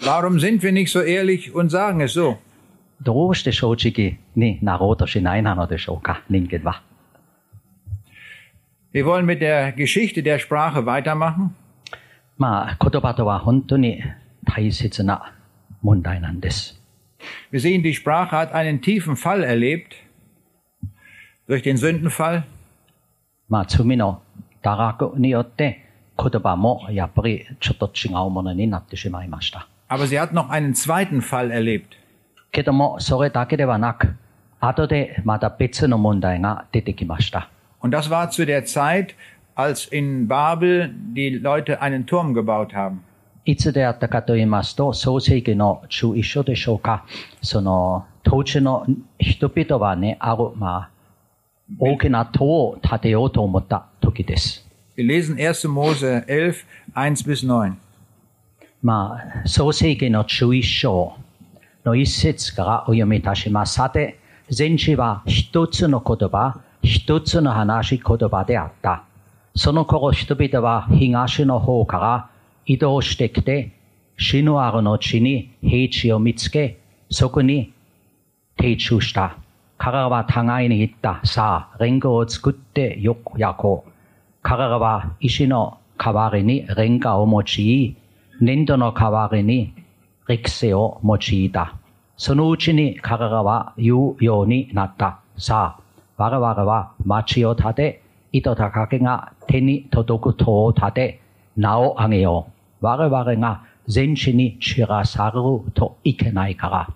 [0.00, 2.36] Warum sind wir nicht so ehrlich und sagen es so?
[3.02, 6.82] どうして正直になろうとしないなのでしょうか、人間は。
[8.92, 11.54] Wir wollen mit der Geschichte der Sprache weitermachen.
[12.38, 14.02] まあ言葉とは本当に
[14.44, 15.32] 大切な
[15.82, 16.80] 問題なんです。
[17.50, 19.94] Wir sehen, die Sprache hat einen tiefen Fall erlebt
[21.48, 22.44] durch den Sündenfall.
[23.48, 24.22] まあ罪の
[24.62, 25.84] 堕落によって
[26.18, 29.68] 言葉もやっぱりちょっと違うものになってしまいました。
[29.88, 31.84] Aber sie hat noch einen zweiten Fall erlebt.
[32.50, 34.14] けどもそれだけではなく、
[34.60, 37.50] 後でまた別の問題が出てきました。
[37.80, 39.14] Und das war zu der Zeit,
[39.54, 43.02] als in Babel die Leute einen Turm gebaut haben.
[43.48, 47.04] いつであったかと言いますと、創世記の中一緒でしょうか。
[47.42, 48.84] その、当地の
[49.20, 50.90] 人々はね、ある、まあ、
[51.78, 54.66] 大きな塔を建てようと思った時です。
[54.96, 55.68] Wir lesen 1.
[55.68, 57.74] Mose 11, 1 bis 9.
[58.82, 61.14] まあ、創世記の中一章
[61.84, 63.74] の一節からお読みいたします。
[63.74, 64.18] さて、
[64.50, 69.03] 全地は一つの言葉、 一つの話し言葉であった。
[69.55, 72.29] その頃人々は東の方から
[72.65, 73.71] 移動してきて、
[74.17, 77.73] シヌアルの地に平地を見つけ、そこに
[78.57, 79.37] 定住した。
[79.77, 81.21] 彼らは互いに言った。
[81.25, 83.91] さあ、レンガを作ってよく焼こう。
[84.43, 87.95] 彼らは石の代わりにレンガを用い、
[88.39, 89.73] 粘土の代わりに
[90.27, 91.75] 歴史を用いた。
[92.15, 95.19] そのうちに彼らは言うようになった。
[95.37, 95.80] さあ、
[96.21, 101.21] 我々は町を建て、糸高けが手に届く塔を建て、
[101.57, 102.85] 名を上げよう。
[102.85, 106.93] 我々が全地に知らされるといけないから。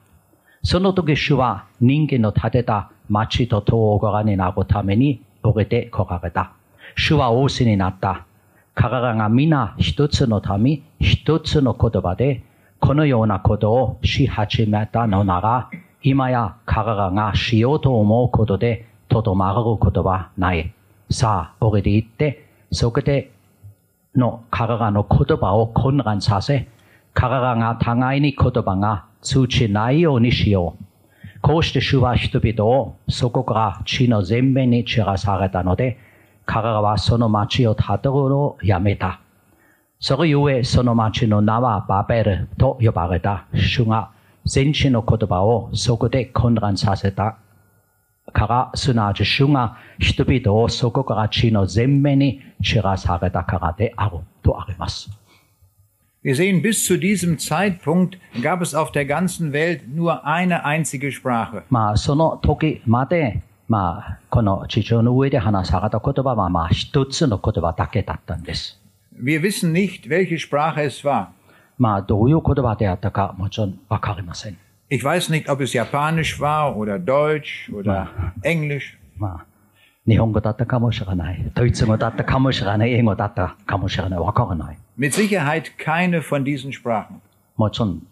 [0.64, 6.54] その時主は人間の建てた町と塔をご覧になるために降りて来られた。
[6.96, 8.28] 主は仰せになった。
[8.76, 12.44] 彼らが皆一つの民、一つの言葉で、
[12.80, 15.72] このようなことをし始めたのなら、
[16.04, 18.86] 今や彼らがしようと思うことで、
[19.16, 20.74] とどまることはない。
[21.10, 23.32] さあ、降りて行って、そこで
[24.14, 26.68] の彼らの言葉を混乱させ、
[27.14, 30.86] 彼らが互いに言葉が通じないようにしよう。
[31.42, 35.98] こうして主は人々をそこから地の全面に散らされたので、
[36.46, 39.22] 彼らはその町を建てるのをやめた。
[40.02, 43.46] それゆえその町の名はバベルと呼ばれた。
[43.54, 44.12] 主が
[44.46, 47.38] 全地の言葉をそこで混乱させた
[48.34, 55.10] から、すなわち主が人々をそこから地の全面に散らされたからであるとあります。
[56.24, 61.62] Wir sehen, bis zu diesem Zeitpunkt gab es auf der ganzen Welt nur eine einzige Sprache.
[61.70, 68.80] まあ、その時まで、まあ、この地上の上で話された言葉は、まあ、一つの言葉だけだったんです。
[69.22, 71.28] Wir wissen nicht, welche Sprache es war.
[71.78, 74.58] まあ、どういう言葉であったか、もちろんわかりません。
[74.89, 78.09] Ich weiß nicht, ob es Japanisch war oder Deutsch oder
[78.43, 78.97] Englisch.
[79.19, 79.47] まあ、
[80.07, 81.51] 日本語だったかもしれない。
[81.55, 82.93] ドイツ語だったかもしれない。
[82.93, 84.19] 英語だったかもしれない。
[84.19, 84.79] わからない。
[84.99, 87.21] Mit Sicherheit keine von diesen Sprachen.
[87.57, 88.03] もちろん、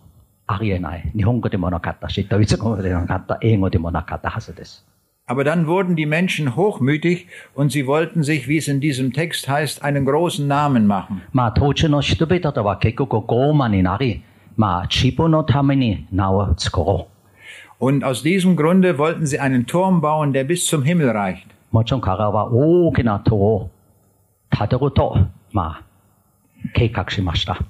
[0.47, 1.11] ありえない。
[1.17, 4.87] 日本語でもなかったし、ドイツ語でもなかった、英語でもなかったはずです。
[5.27, 9.47] Aber dann wurden die Menschen hochmütig und sie wollten sich, wie es in diesem Text
[9.47, 11.23] heißt, einen großen Namen machen.
[11.33, 14.23] まあ、当地の人々とは結局傲慢になり、
[14.57, 17.09] まあ、自分のために名を作ろ
[17.81, 21.47] Und aus diesem Grunde wollten sie einen Turm bauen, der bis zum Himmel reicht.
[21.73, 21.77] う。
[21.77, 23.71] もちろん彼らは大きな塔を
[24.51, 25.17] 建てると、
[25.53, 25.85] まあ、
[26.75, 27.61] 計画しました。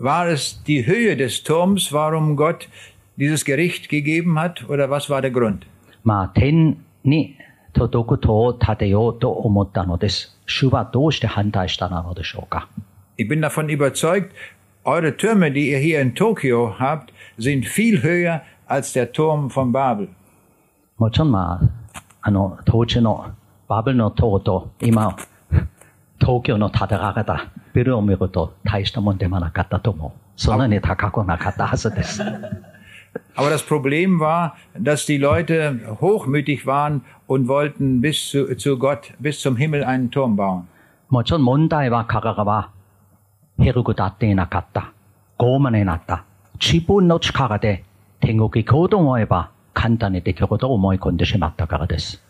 [0.00, 2.68] War es die Höhe des Turms, warum Gott
[3.16, 5.66] dieses Gericht gegeben hat, oder was war der Grund?
[6.04, 7.36] まあ、天に
[7.72, 10.38] 届く塔を建てようと思ったのです。
[10.46, 12.68] 主はどうして反対したのでしょうか
[13.16, 14.30] Ich bin davon überzeugt,
[14.84, 19.72] eure Türme, die ihr hier in Tokio habt, sind viel höher als der Turm von
[19.72, 20.08] Babel.
[20.96, 21.60] もちろんま
[21.92, 23.32] あ、あの、当地の
[23.68, 25.16] バブルの塔と今、
[26.20, 30.12] 東京の建てられたビルを見ると大したもんでもなかったと思う。
[30.36, 32.22] そんなに高くなかったはずです。
[33.36, 39.12] Aber das Problem war, dass die Leute hochmütig waren und wollten bis zu, zu Gott,
[39.20, 40.66] bis zum Himmel einen Turm bauen.
[41.08, 42.70] もちろん問題は彼らは
[43.58, 44.92] 広く立っていなかった。
[45.38, 46.24] 傲慢になった。
[46.60, 47.84] 自分の力で
[48.20, 52.22] 天国行こうと思えば簡単にできると思い込んでしまったからです。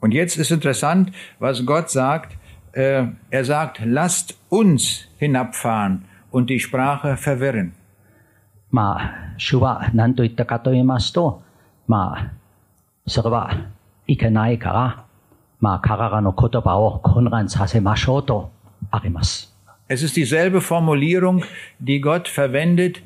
[0.00, 2.36] Und jetzt ist interessant, was Gott sagt.
[2.72, 7.72] Äh, er sagt, lasst uns hinabfahren und die Sprache verwirren.
[8.70, 11.42] まあ、主は何と言ったかと言いますと、
[11.86, 12.32] まあ、
[13.06, 13.68] それは
[14.06, 15.06] いけないから、
[15.60, 18.50] まあ、彼らの言葉を混乱させましょうと
[18.90, 19.49] あります。
[19.90, 21.44] Es ist dieselbe Formulierung,
[21.78, 23.02] die Gott verwendet,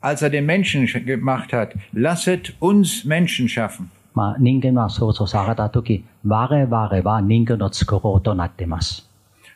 [0.00, 1.74] als er den Menschen sch- gemacht hat.
[1.92, 3.90] Lasset uns Menschen schaffen.
[4.14, 9.08] まあ、人間は創造されたとき、我々は人間を作ろうとなっています。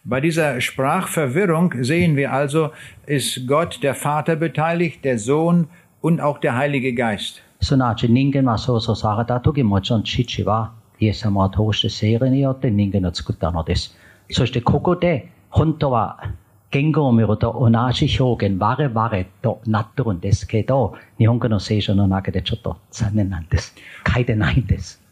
[0.07, 2.71] Bei dieser Sprachverwirrung sehen wir also,
[3.07, 5.69] ist Gott der Vater beteiligt, der Sohn
[6.03, 7.43] und auch der Heilige Geist.
[7.63, 13.95] すなわち人間は創造されたとき、もちろん父はイエス様を通して聖霊によって人間を作ったのです。
[14.31, 16.33] そしてここで本当は
[16.71, 23.75] 言語を見ると同じ表現、我々となってるんですけど、日本語の聖書の中でちょっと残念なんです。
[24.13, 25.03] 書いてないんです。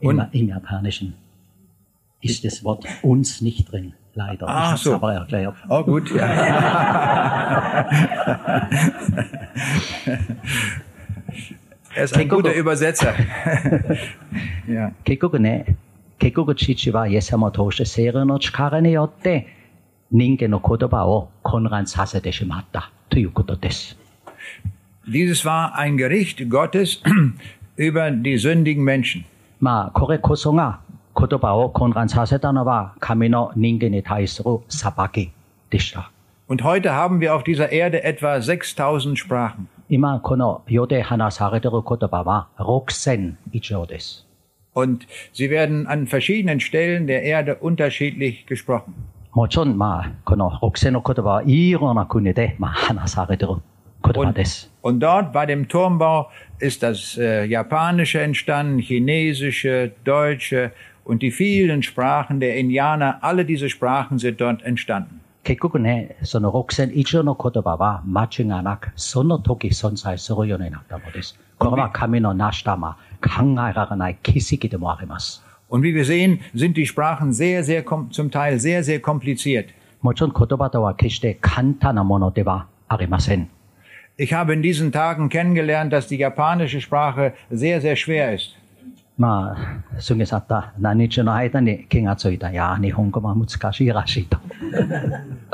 [0.00, 1.14] Im, im Japanischen
[2.20, 4.48] ist das Wort uns nicht drin, leider.
[4.48, 4.94] Ah, ich so.
[4.94, 5.54] aber erklärt.
[5.68, 6.26] Oh gut, ja.
[11.94, 12.42] er ist ein Kengoku.
[12.42, 13.14] guter Übersetzer.
[14.66, 14.92] ja.
[15.04, 15.76] 結局ね、
[16.18, 19.57] 結局父はイエス様を通して聖霊の力によって
[20.10, 23.96] 人間の言葉を混乱させてしまったということです。
[25.06, 27.02] Dieses war ein Gericht Gottes
[27.76, 29.24] über die sündigen Menschen.
[29.60, 30.80] まあ、これこそが
[31.16, 35.30] 言葉を混乱させたのは神の人間に対する裁き
[35.70, 36.10] でした。
[36.46, 39.66] Und heute haben wir auf dieser Erde etwa 6000 Sprachen.
[39.88, 44.26] 今この世で話されている言葉は6000以上です。
[44.74, 48.94] Und sie werden an verschiedenen Stellen der Erde unterschiedlich gesprochen.
[49.38, 53.56] もちろんまあ、この6000の言葉はいろんな国でまあ話されている
[54.04, 54.70] 言葉です。
[54.82, 56.28] Und dort bei dem Turmbau
[56.60, 60.72] ist das äh, Japanische entstanden, Chinesische, Deutsche
[61.04, 65.20] und die vielen Sprachen der Indianer, alle diese Sprachen sind dort entstanden.
[65.42, 71.38] 結局ね、その6000以上の言葉は間違いなくその時存在するようになったのです。
[71.58, 75.44] これは神の成したま考えられない奇跡でもあります。
[75.68, 79.70] Und wie wir sehen, sind die Sprachen sehr, sehr, kom- zum Teil sehr, sehr kompliziert.
[80.02, 83.48] もちろん言葉とは決して簡単なものではありません。
[84.16, 88.54] Ich habe in diesen Tagen kennengelernt, dass die japanische Sprache sehr, sehr schwer ist.
[89.16, 89.56] ま
[89.96, 92.50] あ、過ぎ去った何日の間に気がついた。
[92.50, 94.38] いや、日本語は難しいらしいと。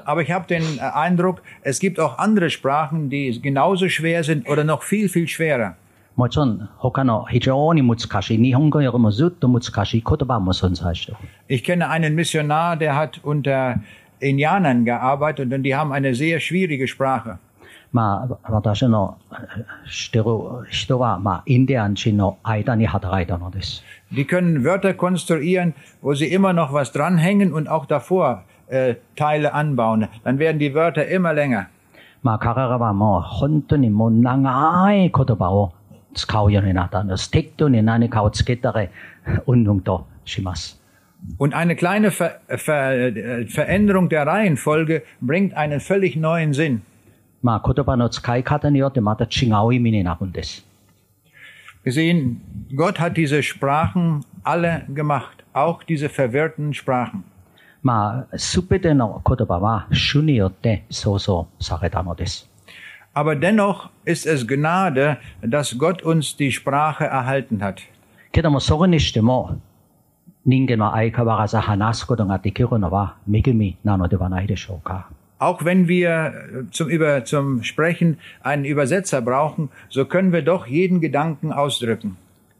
[0.04, 4.48] Aber ich habe den äh, Eindruck, es gibt auch andere Sprachen, die genauso schwer sind
[4.48, 5.76] oder noch viel, viel schwerer.
[6.16, 11.20] もちろん他の非常に難しい、日本語よりもずっと難しい言葉も存在している。
[11.48, 13.80] Ich kenne einen Missionar, der hat unter
[14.20, 17.38] Indianern gearbeitet und die haben eine sehr schwierige Sprache.
[17.92, 20.24] まあ、私のえー知ってる
[20.70, 23.82] 人は、まあ、インディアン人の間に働いたのです。
[24.12, 29.54] Die können Wörter konstruieren, wo sie immer noch was dranhängen und auch davor äh, Teile
[29.54, 30.08] anbauen.
[30.22, 31.68] Dann werden die Wörter immer länger.
[32.22, 35.72] まあ、彼らはもう本当にもう長い言葉を
[36.14, 37.30] 使うようになったんです。
[37.30, 38.88] 適当に何かをつけたら、
[39.46, 40.80] うんぬんとします。
[41.38, 46.82] Und eine kleine Ver Ver äh, Veränderung der Reihenfolge bringt einen völlig neuen Sinn.
[47.42, 50.66] まあ、言葉の使い方によってまた違う意味になるんです。
[51.84, 52.42] Wir sehen,
[52.76, 57.24] Gott hat diese Sprachen alle gemacht, auch diese verwirrten Sprachen.
[57.82, 62.50] まあ、すべての言葉は主によって創造されたのです。
[63.14, 67.82] Aber dennoch ist es Gnade, dass Gott uns die Sprache erhalten hat.
[68.32, 69.60] けども、それにしても、
[70.46, 75.10] 人間は相変わらず話すことができるのは恵みなのではないでしょうか。
[75.40, 80.66] Auch wenn wir äh, zum, Über zum Sprechen einen Übersetzer brauchen, so können wir doch
[80.66, 82.16] jeden Gedanken ausdrücken.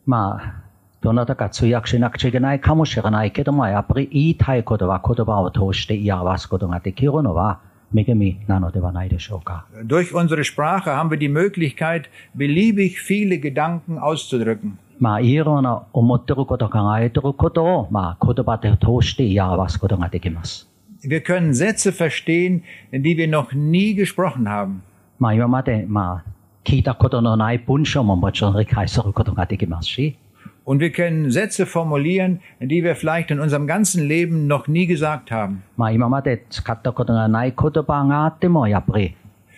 [0.07, 0.63] まあ、
[1.01, 7.61] どなたか通訳しなくちゃいけないかもしれないけども、やっぱり言いたいことは言葉を通して言い表すことができるのは
[7.95, 9.67] 恵みなのではないでしょうか。
[9.85, 12.05] Durch unsere Sprache haben wir die Möglichkeit,
[12.35, 14.77] beliebig viele Gedanken auszudrücken.
[15.01, 20.69] まあ、いろんな思ってること、考えてることを、まあ、言葉で通して言い表すことができます。
[21.03, 24.83] Wir können Sätze verstehen, die wir noch nie gesprochen haben.
[25.19, 26.31] まあ、今まで、まあ、
[26.65, 30.17] 聞いたことのない文章ももちろん理解することができますし、
[30.65, 35.31] Und wir können Sätze formulieren, die wir vielleicht in unserem ganzen Leben noch nie gesagt
[35.31, 35.63] haben.
[35.77, 39.17] まあ、今まで使ったことがない言葉があっても、やっぱり、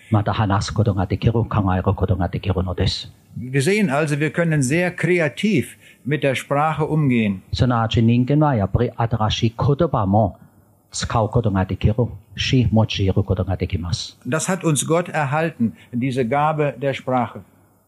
[0.09, 3.11] また話すことができる、考えることができるのです。
[3.37, 5.75] Wir sehen also, wir können sehr kreativ
[6.05, 7.41] mit der Sprache umgehen.
[7.53, 10.37] すなわち人間はやっぱり新しい言葉も
[10.91, 11.95] 使うことができる
[12.35, 14.17] し、用いることができます。
[14.25, 17.41] Das hat uns Gott erhalten, diese Gabe der Sprache.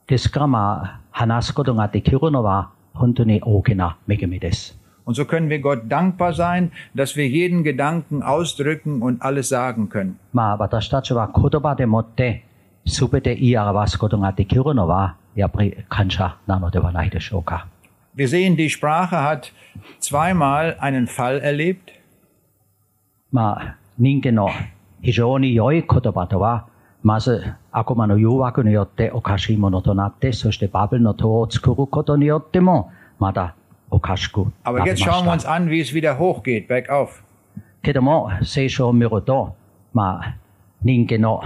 [0.07, 4.77] ですからまあ、話すことができるのは 本当に大きな恵みです。
[5.05, 9.87] Und so können wir Gott dankbar sein, dass wir jeden Gedanken ausdrücken und alles sagen
[9.87, 10.17] können.
[10.33, 12.45] まあ私たちは言葉でもって
[12.85, 17.67] 全て言い表すことができるのはやっぱり感謝なのではないでしょうか。
[18.15, 19.51] Wir sehen, die Sprache hat
[19.99, 21.93] zweimal einen Fall erlebt.
[23.31, 24.49] まあ人間の
[25.01, 26.67] 非常に良い言葉とは
[27.03, 33.55] まず悪魔の誘惑によっておかしいものとなってそしてバベルの塔を作ることによってもまだ
[33.91, 37.21] おかしくな Aber りま jetzt し schauen wir た uns。an, wie es wieder hochgeht, bergauf.
[37.83, 39.55] けども聖書を見ると
[39.93, 40.37] まあ
[40.83, 41.43] 人間の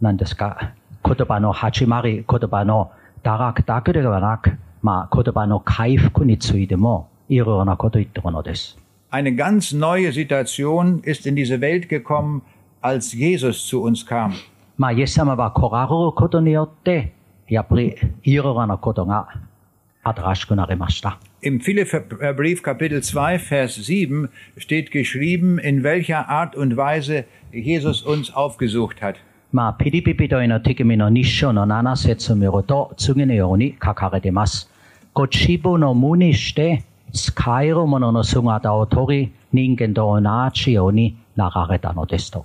[0.00, 2.92] 何ですか言葉の始まり言葉の
[3.22, 4.52] 堕落だけではなく
[4.82, 8.76] まあ言葉の回復についてもいろいろなことを言ってるのです。
[9.10, 12.42] Eine ganz neue Situation ist in diese Welt gekommen,
[12.82, 14.34] als Jesus zu uns kam.
[14.76, 17.14] まあ、イエス様は来られることによって、
[17.48, 19.28] やっぱりいろいろなことが
[20.02, 21.18] 新しくなりました。
[21.42, 28.32] Im Philipperbrief Kapitel 2, Vers 7 steht geschrieben, in welcher Art und Weise Jesus uns
[28.34, 29.16] aufgesucht hat.
[29.50, 34.70] まあ、ピリピ人への手紙の日章の7節を見ると、次のように書かれています。
[35.14, 42.44] ご自分の無にして、使えるものの姿を取り、人間と同じようになられたのですと。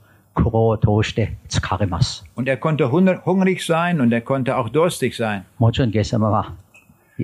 [0.34, 2.24] 苦労を通して疲れます。
[2.36, 5.44] Und er konnte hunger- hungrig sein und er konnte auch durstig sein.
[5.58, 6.52] もちろんイエス様は、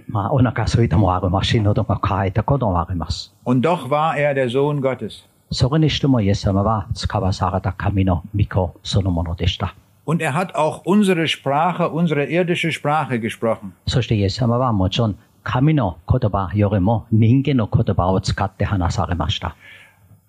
[0.09, 3.33] まあ、お腹空いたもありますし、喉が渇いたこともあります。
[3.45, 5.25] Und doch war er der Sohn Gottes.
[5.51, 9.75] そこにしてもイエス様は使わされた神の御子そのものでした。
[10.07, 13.73] Und er hat auch unsere Sprache, unsere irdische Sprache gesprochen.
[13.87, 19.55] そしてイエス様はもちろん神の言葉よりも人間の言葉を使って話されました。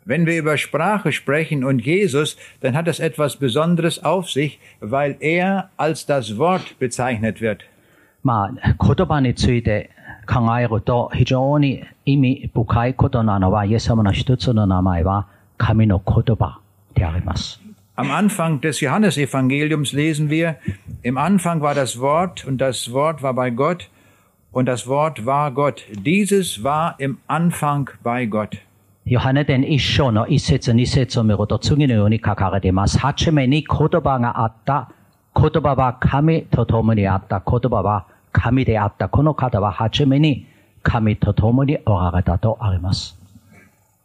[0.07, 5.15] Wenn wir über Sprache sprechen und Jesus, dann hat das etwas Besonderes auf sich, weil
[5.19, 7.63] er als das Wort bezeichnet wird.
[8.25, 9.89] まあ、言葉について
[10.25, 15.27] 考えると非常に意味深いことなのは、イエス様の一つの名前は
[15.57, 16.59] 神の言葉
[16.95, 17.59] であります。
[17.95, 20.55] Am Anfang des Johannesevangeliums lesen wir,
[21.03, 23.89] im Anfang war das Wort und das Wort war bei Gott
[24.51, 25.83] und das Wort war Gott.
[25.91, 28.57] Dieses war im Anfang bei Gott.
[29.10, 32.98] ヨハネ伝一章の一節二節を見ると次のように書かれています。
[32.98, 34.90] 初めに言葉があった。
[35.34, 37.40] 言葉は神と共にあった。
[37.40, 39.08] 言葉は神であった。
[39.08, 40.46] この方は初めに
[40.82, 43.16] 神と共におられたとあります。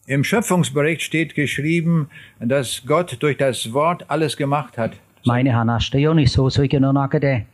[0.08, 2.08] Im Schöpfungsbericht steht geschrieben,
[2.40, 4.94] dass Gott durch das Wort alles gemacht hat.
[5.26, 7.46] 前に話したように創世記の中で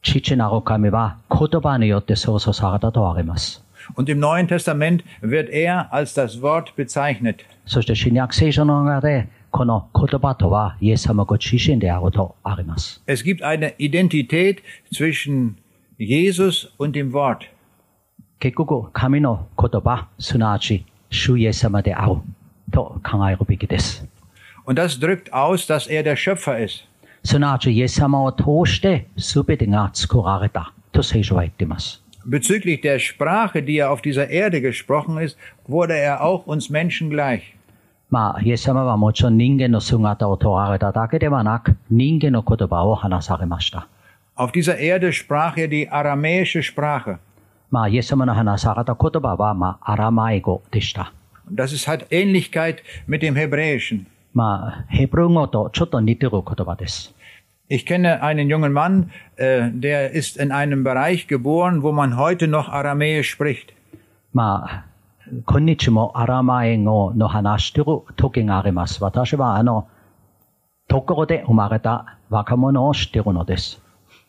[0.00, 3.65] 父なる神は言葉によって創造されたとあります。
[3.95, 7.45] Und im Neuen Testament wird er als das Wort bezeichnet.
[7.65, 13.01] そして新約聖書の中でこの言葉とはイエス様ご自身であるとあります。
[13.05, 14.61] Es gibt eine Identität
[14.91, 15.55] zwischen
[15.97, 17.49] Jesus und dem Wort.
[18.39, 22.15] 結局、神の言葉、すなわち主イエス様である
[22.71, 24.07] と考えるべきです。
[24.65, 26.85] Und das drückt aus, dass er der Schöpfer ist.
[27.23, 32.01] すなわちイエス様を通して全てが作られたと聖書は言っています。
[32.25, 35.37] Bezüglich der Sprache, die er auf dieser Erde gesprochen ist,
[35.67, 37.55] wurde er auch uns Menschen gleich.
[38.11, 43.87] まあ、イエス様はもちろん人間の姿を問われただけではなく、人間の言葉を話されました。
[44.35, 47.19] Auf dieser Erde sprach er die aramäische Sprache.
[47.71, 51.13] まあ、イエス様の話された言葉は、まあ、アラマイ語でした。
[51.49, 54.05] Und das ist, hat Ähnlichkeit mit dem Hebräischen.
[54.33, 57.13] まあ、ヘブル語とちょっと似てる言葉です。
[57.67, 62.47] Ich kenne einen jungen Mann, äh, der ist in einem Bereich geboren, wo man heute
[62.47, 63.73] noch Aramäisch spricht.
[64.33, 64.85] まあ、
[65.45, 69.03] 今日もアラマイ語の話してる時があります。
[69.03, 69.87] 私はあの、
[70.87, 73.81] ところで生まれた若者を知っているのです。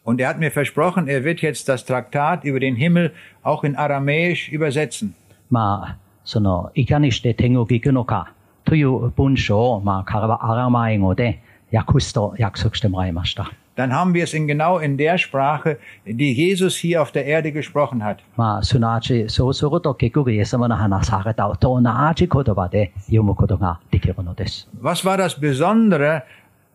[0.04, 3.76] Und er hat mir versprochen, er wird jetzt das Traktat über den Himmel auch in
[3.76, 5.14] Aramäisch übersetzen.
[5.50, 8.32] まあ、その、いかにして天国行くのか
[8.64, 11.42] という文章を、まあ、彼はアラマイ語で
[11.72, 13.52] 訳すと約束してもらいました。
[13.74, 17.52] Dann haben wir es in genau in der Sprache, die Jesus hier auf der Erde
[17.52, 18.18] gesprochen hat.
[18.36, 24.68] まあ、すなわち、そうすると結局イエス様の話されたと同じ言葉で読むことができるのです。
[24.82, 26.24] Was war das Besondere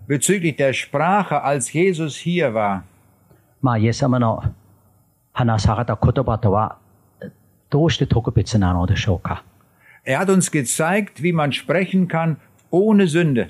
[0.07, 2.81] bezüglich der Sprache, als Jesus hier war?
[3.61, 4.41] まあ、イエス様の
[5.33, 6.79] 話された言葉とは、
[7.69, 9.43] どうして特別なのでしょうか。
[10.03, 12.37] Er hat uns gezeigt, wie man sprechen kann
[12.71, 13.49] ohne Sünde.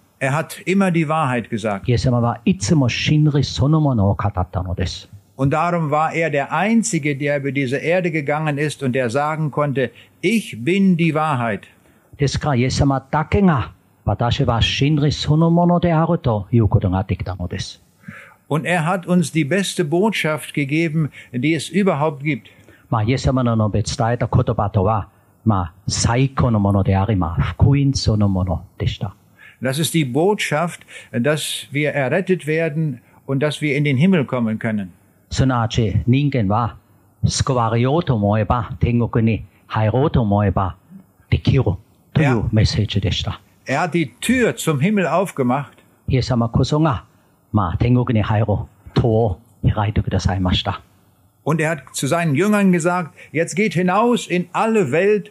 [0.20, 1.88] Er hat immer die Wahrheit gesagt.
[1.90, 5.08] イエス様はいつも真理そのものを語ったのです。
[5.36, 9.50] Und darum war er der Einzige, der über diese Erde gegangen ist und der sagen
[9.50, 9.90] konnte,
[10.22, 11.62] ich bin die Wahrheit.
[12.16, 13.72] ですからイエス様だけが
[14.06, 17.82] 私は真理そのものであるということができたのです。
[18.48, 22.48] Und er hat uns die beste Botschaft gegeben, die es überhaupt gibt.
[22.88, 25.08] まあ、イエス様の述べ伝えた言葉とは、
[25.44, 29.14] まあ、最高のものであり、まあ、福音そのものでした。
[29.60, 34.58] Das ist die Botschaft, dass wir errettet werden und dass wir in den Himmel kommen
[34.58, 34.92] können.
[35.30, 36.76] すなわち人間は
[37.26, 40.76] 救われようと思えば天国に入ろうと思えば
[41.30, 41.64] できる
[42.12, 43.40] というメッセージでした。
[43.66, 45.72] Er hat die Tür zum Himmel aufgemacht
[46.08, 47.04] イエス様こそが、
[47.52, 48.46] まあ、天国に入る
[48.94, 50.82] 戸を開いてくださいました。
[51.44, 55.30] und er hat zu seinen Jüngern gesagt, jetzt geht hinaus in alle Welt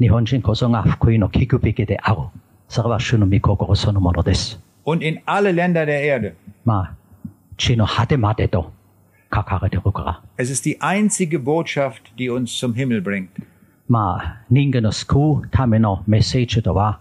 [0.00, 2.18] 日本人こそが福音の聞くべきである。
[2.68, 4.60] それは主の御心そのものです。
[4.84, 6.34] und in alle Länder der Erde.
[6.64, 6.96] まあ、
[7.56, 8.72] 地の果てまでと
[9.30, 10.22] かかれてるから。
[10.36, 13.28] Es ist die einzige Botschaft, die uns zum Himmel bringt.
[13.88, 17.00] まあ、人間の救うためのメッセージとは、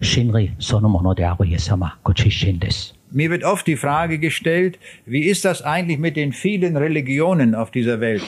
[0.00, 2.94] 真理そのものであるイエス様ご自身です。
[3.12, 7.70] Mir wird oft die Frage gestellt, wie ist das eigentlich mit den vielen Religionen auf
[7.70, 8.22] dieser Welt?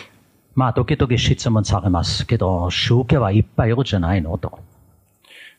[0.56, 4.58] まあ、時々質問されますけど、宗教はいっぱいいるじゃないのと。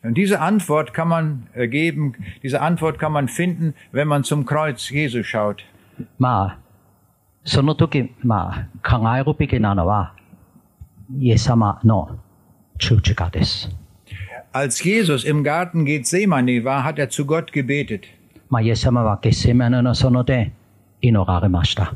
[0.03, 4.45] Und diese Antwort kann man äh, geben, diese Antwort kann man finden, wenn man zum
[4.45, 5.63] Kreuz Jesu schaut.
[6.19, 6.59] まあ、
[7.45, 10.13] その時、まあ、考えるべきなのは、
[11.17, 12.19] イエス様の
[12.77, 13.69] 十字架です。
[14.51, 18.01] Als Jesus im Garten Gethsemane war, hat er zu Gott gebetet.
[18.49, 20.51] まあ、イエス様はゲッセマネの園で
[21.01, 21.95] 祈られました。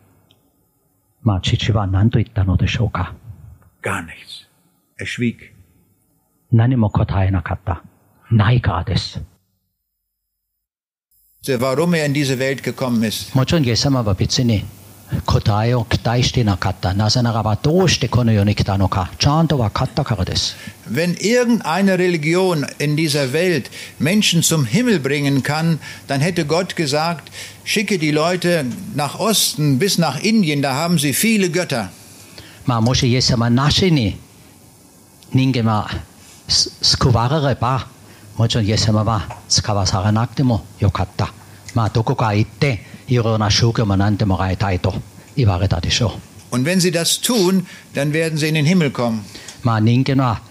[1.23, 3.13] まあ、父は何と言ったのでしょうか。
[3.83, 4.47] Gar nichts.
[4.99, 5.37] Er schwieg.
[6.51, 7.83] 何も答えなかった。
[8.31, 9.21] ないからです。
[11.43, 13.35] Warum er in diese Welt gekommen ist.
[13.35, 14.63] もちろんイエス様は別に
[15.24, 16.92] 答えを期待していなかった。
[16.92, 20.56] なぜならばどうしてこの世に来たのか、ちゃんと分かったからです。
[20.90, 25.78] Wenn irgendeine Religion in dieser Welt Menschen zum Himmel bringen kann,
[26.08, 27.30] dann hätte Gott gesagt,
[27.64, 31.88] schicke die Leute nach Osten bis nach Indien, da haben sie viele Götter.
[32.64, 34.18] まあもしイエス様なしに
[35.32, 35.88] 人間は
[36.48, 37.86] す救われれば、
[38.36, 41.32] もちろんイエス様は使わされなくてもよかった。
[41.74, 42.80] まあどこか行って
[46.51, 49.23] und wenn sie das tun, dann werden sie in den Himmel kommen.
[49.63, 50.41] 마 닌게나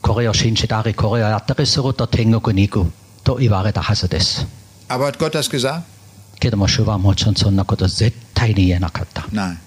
[0.00, 2.90] 코레오 신시다리 코레오 야타리스로 또 탱고고 니고
[3.24, 4.46] 또 이바레 다 하스데스.
[4.88, 5.84] Aber hat Gott das gesagt?
[6.40, 7.34] 게도마 슈바 모천
[9.32, 9.58] Nein.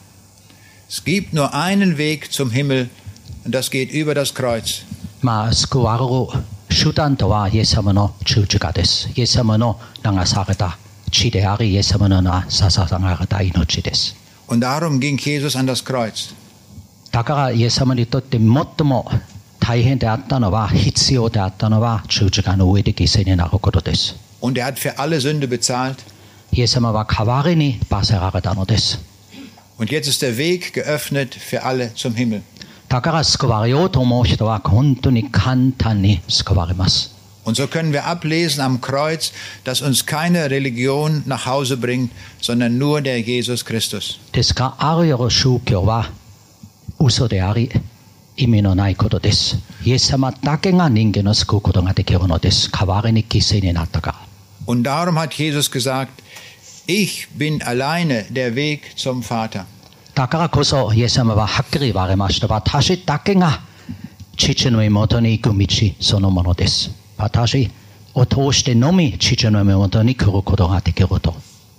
[0.90, 2.90] Es gibt nur einen Weg zum Himmel
[3.46, 4.84] und das geht über das Kreuz.
[5.22, 5.50] 마
[11.13, 14.17] れた血であり、イエス様の捧げられた命です。
[14.49, 16.35] Und darum ging Jesus an das Kreuz.
[17.11, 19.11] だからイエス様にとって最も
[19.61, 24.17] 大変であったのは、必要であったのは十字架の上で犠牲になることです。
[24.41, 25.97] Und er hat für alle Sünde bezahlt.
[26.53, 28.99] イエス様は代わりに罰せられたのです。
[29.79, 32.43] Und jetzt ist der Weg geöffnet für alle zum Himmel.
[32.89, 37.12] だから救われようと思う人は本当に簡単に救われます。
[37.45, 39.33] Und so können wir ablesen am Kreuz,
[39.65, 42.11] dass uns keine Religion nach Hause bringt,
[42.43, 44.21] sondern nur der Jesus Christus.
[44.33, 46.11] ですから、あるよる宗教は
[47.01, 47.71] 嘘であり、
[48.37, 49.57] 意味のないことです。
[49.83, 52.71] イエス様だけが人間を救うことができるのです。
[52.71, 54.19] 代わりに犠牲になったから。
[54.67, 56.23] Und darum hat Jesus gesagt,
[56.87, 59.65] ich bin alleine der Weg zum Vater.
[60.15, 62.47] だからこそ、イエス様ははっきり言われました。
[62.49, 63.61] 私だけが
[64.37, 65.67] 父の妹に行く道
[66.01, 67.02] そのものです。
[67.23, 67.71] 私
[68.15, 71.35] を通してのみ父の妹に来ることができると。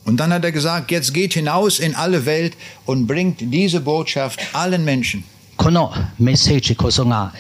[0.06, 4.40] Und dann hat er gesagt, jetzt geht hinaus in alle Welt und bringt diese Botschaft
[4.54, 5.24] allen Menschen.
[5.58, 7.34] このメッセージこそが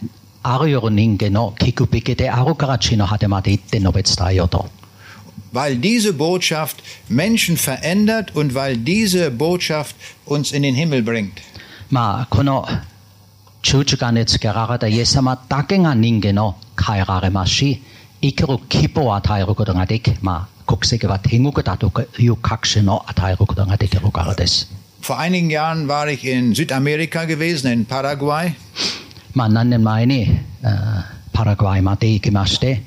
[0.43, 4.69] あるよる人間の聞くべきであるから地の果てまで行って述べ伝えようと。
[5.51, 6.75] Weil diese Botschaft
[7.09, 11.32] Menschen verändert und weil diese Botschaft uns in den Himmel bringt.
[11.89, 12.67] まあ、この
[13.63, 17.82] 十字架につけられたイエス様だけが人間を変えられますし、
[18.28, 23.36] ikero kipo atai roko danga dek ma kokseke wa tengoku dato yu kakshe no atai
[23.36, 24.66] roko danga deke rokara desu.
[25.02, 28.54] Vor einigen Jahren war ich in Südamerika gewesen, in Paraguay.
[29.34, 30.20] Ma nannen meine
[30.62, 31.02] äh,
[31.32, 32.78] Paraguay ma deke mashite.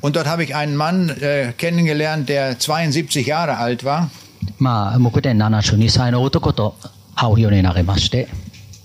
[0.00, 4.10] Und dort habe ich einen Mann äh, kennengelernt, der 72 Jahre alt war.
[4.58, 6.74] Ma mukuden nana shuni sai no otoko to
[7.14, 8.26] aoyone naremashite.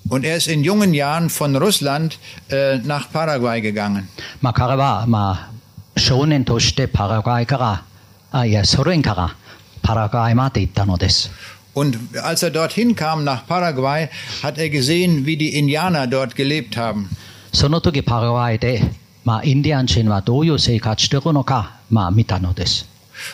[0.09, 2.19] と会うようになりまして、 Und er ist in jungen Jahren von Russland
[2.51, 4.07] äh, nach Paraguay gegangen.
[4.43, 5.51] まあ、彼は、ま
[5.97, 7.85] あ、少年としてパラグアイから、
[8.31, 9.35] あいや、ソ連から
[9.83, 11.31] パラグアイまで行ったのです。
[11.75, 14.09] Und als er dorthin kam nach Paraguay,
[14.43, 17.09] hat er gesehen, wie die Indianer dort gelebt haben.
[17.53, 18.83] その時パラグアイで、
[19.25, 22.87] まあ、インディアン人はどういう生活しているのか、まあ、見たのです。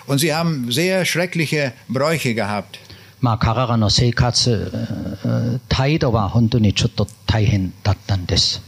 [0.07, 2.79] Und sie haben sehr schreckliche Bräuche gehabt.
[3.22, 8.62] まあ、彼らの生活、えー態度は本当にちょっと大変だったんです。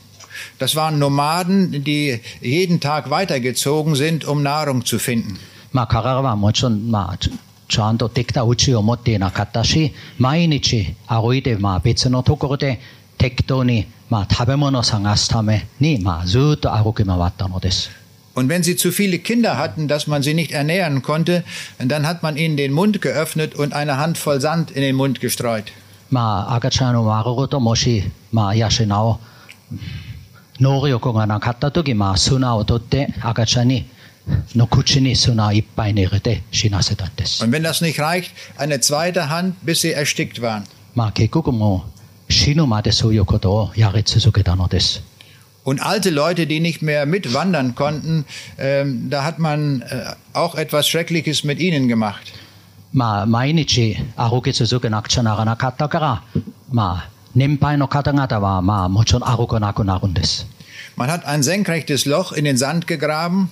[0.59, 5.37] Das waren Nomaden, die jeden Tag weitergezogen sind, um Nahrung zu finden.
[5.71, 12.79] まあ、彼らはもちろん、まあ、ちゃんとできたうちを持っていなかったし、毎日歩いて、まあ、別のところで
[13.17, 18.06] 適当に、まあ、食べ物を探すために、まあ、ずっと歩き回ったのです。
[18.37, 21.43] Und wenn sie zu viele Kinder hatten, dass man sie nicht ernähren konnte,
[21.79, 25.71] dann hat man ihnen den Mund geöffnet und eine Handvoll Sand in den Mund gestreut.
[26.11, 29.17] Ma agachano maroro tomoshi ma yashinao
[30.59, 32.53] noryoku ga nakatta toki ma suna.
[32.55, 32.69] Und
[37.51, 40.63] wenn das nicht reicht, eine zweite Hand, bis sie erstickt waren.
[40.93, 41.11] Ma.
[45.67, 48.23] Und alte Leute, die nicht mehr mitwandern konnten,
[48.57, 52.31] ähm, da hat man äh, auch etwas Schreckliches mit ihnen gemacht.
[52.93, 56.23] Ma, mainichi, aruki suzuki nakuchanara nakatta kara,
[56.71, 57.03] ma,
[57.35, 60.15] nenpai no kata wa, ma, mochon aruko naku narun.
[60.95, 63.51] Man hat ein senkrechtes Loch in den Sand gegraben.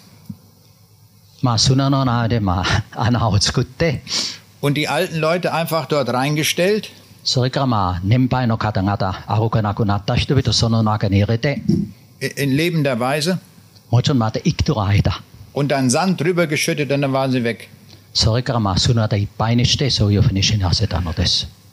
[1.41, 2.63] Ma, suna no nae ma,
[2.95, 3.99] ana o tsukutte.
[4.61, 6.89] Und die alten Leute einfach dort reingestellt.
[7.25, 11.61] それからまあ年配の方々、アホかなくなった人々、その中に入れて。
[12.19, 13.39] in lebender Weise.
[15.53, 17.69] Und dann Sand drüber geschüttet und dann waren sie weg.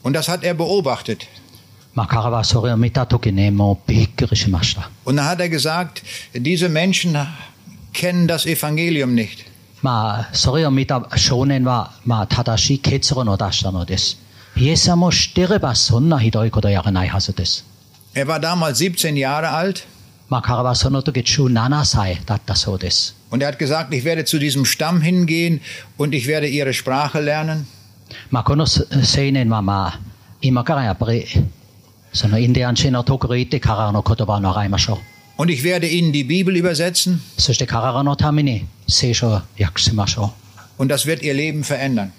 [0.03, 1.27] Und das hat er beobachtet.
[5.05, 6.01] Und dann hat er gesagt,
[6.33, 7.15] diese Menschen
[7.93, 9.45] kennen das Evangelium nicht.
[18.13, 19.85] Er war damals 17 Jahre alt.
[23.29, 25.59] Und er hat gesagt, ich werde zu diesem Stamm hingehen
[25.97, 27.67] und ich werde ihre Sprache lernen.
[35.35, 37.21] Und ich werde ihnen die Bibel übersetzen.
[40.77, 42.11] Und das wird ihr Leben verändern.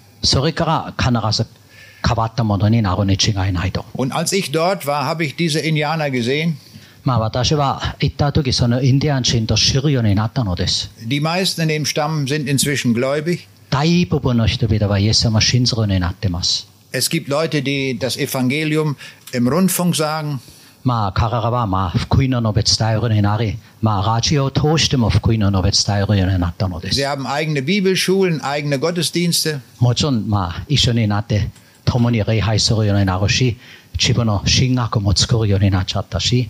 [3.95, 6.57] Und als ich dort war, habe ich diese Indianer gesehen.
[7.04, 10.92] まあ私は行った時そのインディアン人と知るようになったのです。
[11.08, 13.48] Die meisten in dem Stamm sind inzwischen gläubig.
[13.70, 16.68] 大部分の人々はイエス様を信ずるようになってます。
[16.92, 18.96] Es gibt Leute, die das Evangelium
[19.34, 20.40] im Rundfunk sagen.
[20.84, 27.02] まあ彼らはまあ福音の述べ伝えるようになり、まあラジオを通しても福音の述べ伝えるようになったので Sie す。
[27.02, 29.60] haben eigene Bibelschulen, eigene Gottesdienste.
[29.80, 31.50] もちろんまあ一緒になって
[31.86, 33.58] 共に礼拝するようになるし、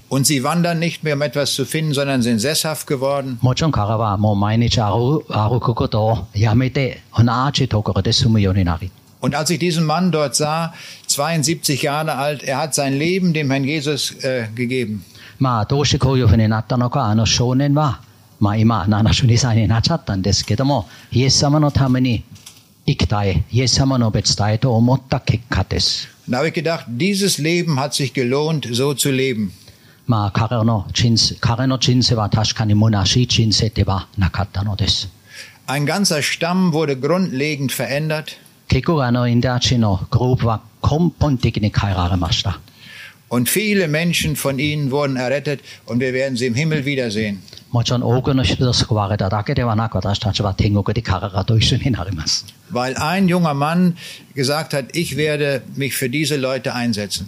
[0.09, 3.39] und sie wandern nicht mehr, um etwas zu finden, sondern sind sesshaft geworden.
[9.21, 10.75] Und als ich diesen Mann dort sah,
[11.07, 15.05] 72 Jahre alt, er hat sein Leben dem Herrn Jesus äh, gegeben.
[26.27, 29.53] Dann habe ich gedacht, dieses Leben hat sich gelohnt, so zu leben.
[35.67, 38.37] Ein ganzer Stamm wurde grundlegend verändert.
[43.29, 47.43] Und viele Menschen von ihnen wurden errettet und wir werden sie im Himmel wiedersehen.
[52.71, 53.97] Weil ein junger Mann
[54.35, 57.27] gesagt hat, ich werde mich für diese Leute einsetzen.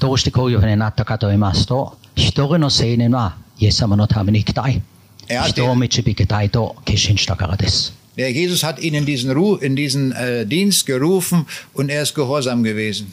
[8.16, 12.14] Er Jesus hat ihn in diesen, Ru in diesen äh, Dienst gerufen und er ist
[12.14, 13.12] gehorsam gewesen.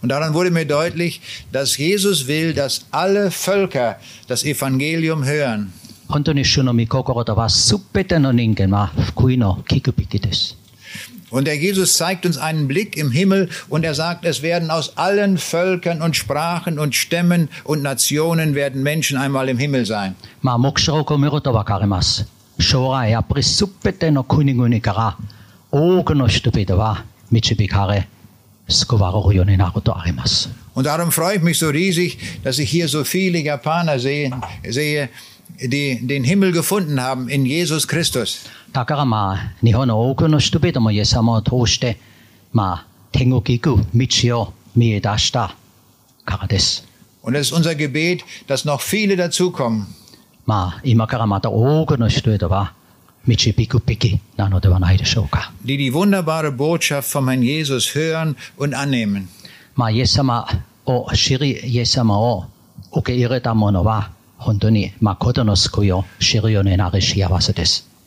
[0.00, 1.20] Und daran wurde mir deutlich,
[1.52, 3.96] dass Jesus will, dass alle Völker
[4.28, 5.72] das Evangelium hören.
[6.10, 6.26] Und
[11.46, 15.36] der Jesus zeigt uns einen Blick im Himmel und er sagt, es werden aus allen
[15.36, 20.14] Völkern und Sprachen und Stämmen und Nationen werden Menschen einmal im Himmel sein.
[20.40, 22.24] Und er sagt: Es werden aus allen Völkern Ma moksha ko miroto wakarimasu.
[22.58, 25.37] Shora Menschen einmal im Himmel sein.
[25.67, 25.73] ります。
[25.73, 28.07] 将来やっぱり全ての国々から多くの人々は導かれ、
[28.67, 30.49] 救われるようになるとあります。
[30.75, 35.09] Und darum freue ich mich so riesig, dass ich hier so viele Japaner sehen, sehe,
[35.59, 38.49] die den Himmel gefunden haben in Jesus Christus.
[38.71, 41.99] だからまあ、日本の多くの人々もイエス様を通して、
[42.51, 45.55] まあ、天国行く道を見え出した
[46.25, 46.87] からです。
[47.21, 49.85] Und es ist unser Gebet, dass noch viele dazukommen.
[50.45, 52.73] まあ、今からまた多くの人々は
[55.64, 59.28] die die wunderbare Botschaft vom Herrn Jesus hören und annehmen.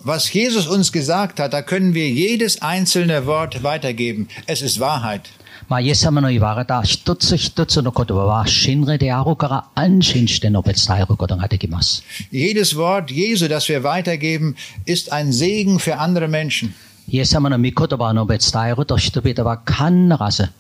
[0.03, 4.27] Was Jesus uns gesagt hat, da können wir jedes einzelne Wort weitergeben.
[4.47, 5.29] Es ist Wahrheit.
[5.70, 12.02] まあ、イエス様の言われた一つ一つの言葉は真理であるから安心して述べ伝えることができます。
[12.32, 14.54] Jedes Wort Jesu, das wir weitergeben,
[14.86, 16.72] ist ein Segen für andere Menschen.
[17.08, 20.50] イエス様の御言葉を述べ伝えると人々は必ず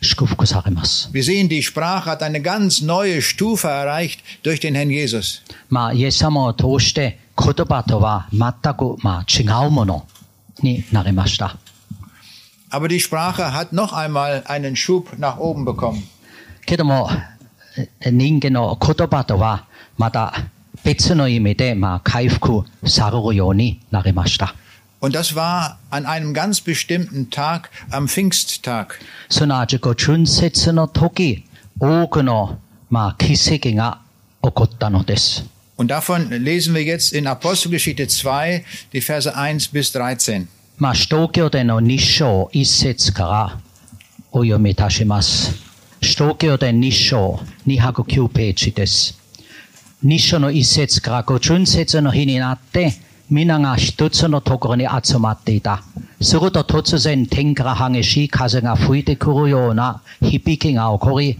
[0.00, 1.10] 祝福されます。
[1.12, 5.42] Wir sehen, die Sprache hat eine ganz neue Stufe erreicht durch den Herrn Jesus.
[5.70, 10.06] まあ、イエス様を通して言葉とは全く、まあ、違うもの
[10.62, 11.56] になりました。
[12.72, 16.02] Aber die Sprache hat noch einmal einen Schub nach oben bekommen.
[16.66, 17.08] けども、
[18.00, 20.34] え人間の言葉とはまた
[20.84, 24.54] 別の意味で、まあ、回復されるようになりました。
[25.00, 28.94] Und das war an einem ganz bestimmten Tag, am Pfingsttag.
[29.30, 31.44] すなわち、ご春節の時、
[31.78, 32.58] 多くの、
[32.90, 34.00] まあ、奇跡が
[34.42, 35.44] 起こったのです。
[35.76, 40.48] Und davon lesen wir jetzt in Apostelgeschichte 2, die Verse 1 bis 13.
[40.79, 43.59] まあ、使徒教での2章1節から
[44.31, 45.53] お読みいたします。
[46.01, 49.19] 使徒教で2章209ページです。
[50.03, 52.91] 2章の1節からご春節の日になって、
[53.29, 55.83] 皆が一つのところに集まっていた。
[56.19, 61.37] すると突然天から激しい風が吹いてくるような響きが起こり、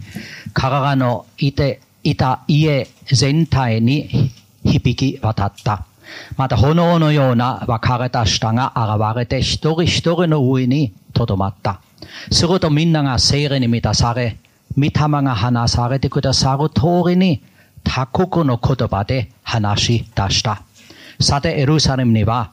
[0.52, 4.30] 彼らのいていた家全体に
[4.64, 5.86] 響き渡った。
[6.36, 11.80] また炎のような分かれた舌が現れて一人一人の上にとどまった。
[12.30, 14.38] するとみんなが聖霊に満たされ、
[14.76, 14.90] 御霊
[15.22, 17.42] が話されてくださる通りに
[17.84, 20.62] 他国の言葉で話し出した。
[21.20, 22.50] さて、エルサレムには、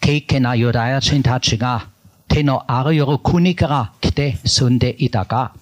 [0.00, 1.88] 敬虔なユダヤ人たちが
[2.28, 5.52] 手のあらゆる国から来て住んでいたが、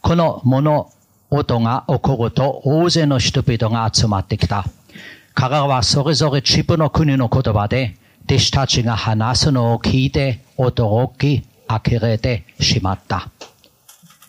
[0.00, 0.90] この物
[1.30, 4.64] 音が起こると大勢の人々が集まってきた。
[5.34, 13.30] 彼らはそれぞれ自分の国の言葉で弟子たちが話すのを聞いて驚き呆れてしまった。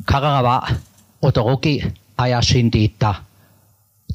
[0.05, 0.67] 彼らは
[1.21, 1.81] 驚き
[2.17, 3.23] 怪しんでいった。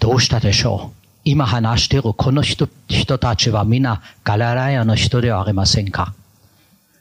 [0.01, 6.15] どうしたでしょう今話しているこの人人たちは皆ガララヤの人ではありませんか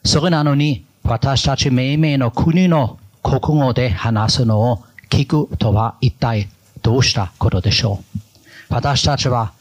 [0.04, 6.48] それなのに私たち命名の国の国語で話すのを聞くとは一体
[6.82, 8.18] どうしたことでしょう
[8.68, 9.52] 私たちは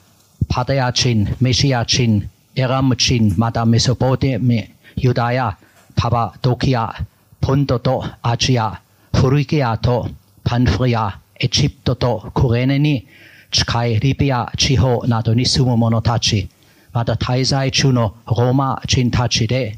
[0.50, 5.58] パタヤ人、メシア人、エラム人、またメソポテミ、ユダヤ、
[5.96, 6.96] パバドキア、
[7.42, 8.82] ポントとアジア、
[9.14, 10.10] フリギアと
[10.44, 13.08] パンフリア、エジプトとクレネに
[13.52, 16.50] 近いリビア地方などに住む者たち、
[16.94, 19.78] また滞在中のローマ人たちで、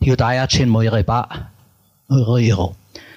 [0.00, 1.50] ユダヤ人もいれば、
[2.10, 2.74] いろいろ。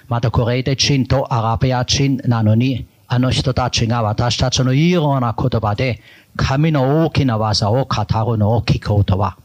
[0.08, 6.00] またクレイテ人とアラビア人なのに、あの人たちが私たちのいろんな言葉で
[6.36, 9.36] 神の大きな技を語るのを聞こうとは、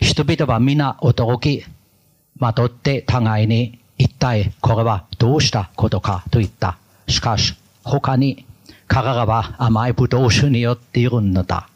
[0.00, 1.64] 人々は皆驚き、
[2.36, 6.78] まとって互いに一体これはどうしたことかと言った。
[7.06, 8.44] しかし他に
[8.88, 11.68] 彼らは甘いブドウ酒によっているのだ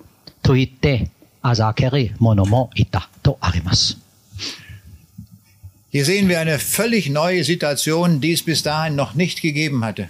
[0.42, 1.10] と言って
[1.42, 3.98] あざける者もいたとあります。
[5.92, 10.08] Hier sehen wir eine völlig neue Situation, die es bis dahin noch nicht gegeben hatte.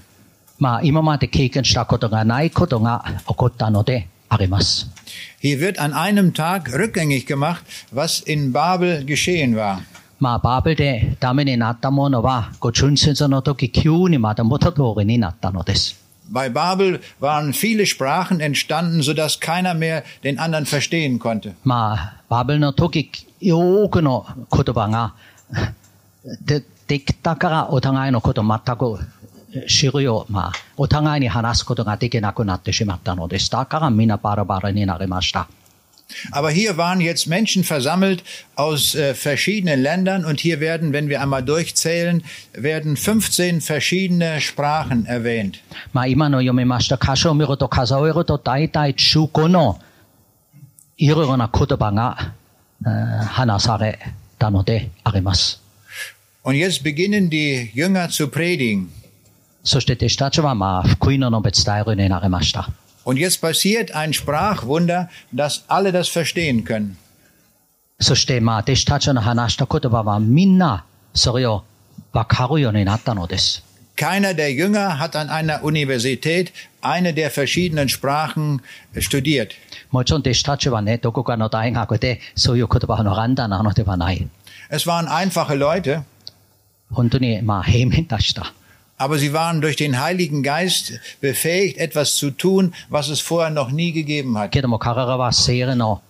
[0.58, 4.08] まあ今まで経験したことがないことが起こったので。
[5.39, 9.81] Hier wird an einem Tag rückgängig gemacht, was in Babel geschehen war.
[10.19, 15.99] まあバーベルでダメになったものはご春節の時急にまた元通りになったのです。
[16.31, 21.53] Bei Babel waren viele Sprachen entstanden, sodass keiner mehr den anderen verstehen konnte.
[21.63, 23.09] まあ、バベルの時、
[23.43, 25.15] 多くの言葉が
[26.45, 28.99] でできたからお互いのことを全く
[29.67, 33.49] 知るよう、まあ、お互いに話すことができなくなってしまったのです。
[33.49, 35.47] だからみんなバラバラになりました。
[36.31, 38.23] Aber hier waren jetzt Menschen versammelt
[38.55, 42.23] aus äh, verschiedenen Ländern und hier werden, wenn wir einmal durchzählen,
[42.53, 45.59] werden 15 verschiedene Sprachen erwähnt.
[45.93, 49.79] まあ、今の読みました箇所を見ると数えると大体15の
[50.97, 52.33] いろいろな言葉が
[52.83, 53.99] えー話され
[54.39, 55.61] たのであります。
[56.43, 58.89] Und jetzt beginnen die Jünger zu predigen.
[59.65, 62.69] そして弟子たちはまあ福音の述べ伝えるようになりました。
[63.03, 66.97] Und jetzt passiert ein Sprachwunder, dass alle das verstehen können.
[67.99, 71.63] そしてまあ弟子たちの話した言葉はみんなそれを
[72.13, 73.63] 分かるようになったのです。
[73.95, 78.61] Keiner der Jünger hat an einer Universität eine der verschiedenen Sprachen
[78.95, 79.51] studiert.
[79.91, 84.27] もちろん弟子たちはね、どこかの大学でそういう言葉を学んだなのではない。
[84.71, 86.01] Es waren einfache Leute,
[86.91, 88.53] 本当にまあ平面でした。
[88.97, 93.71] aber sie waren durch den Heiligen Geist befähigt, etwas zu tun, was es vorher noch
[93.71, 94.51] nie gegeben hat.
[94.51, 96.01] けども彼らは聖霊の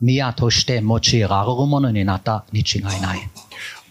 [0.00, 3.28] 宮として用いられるものになったに違いない。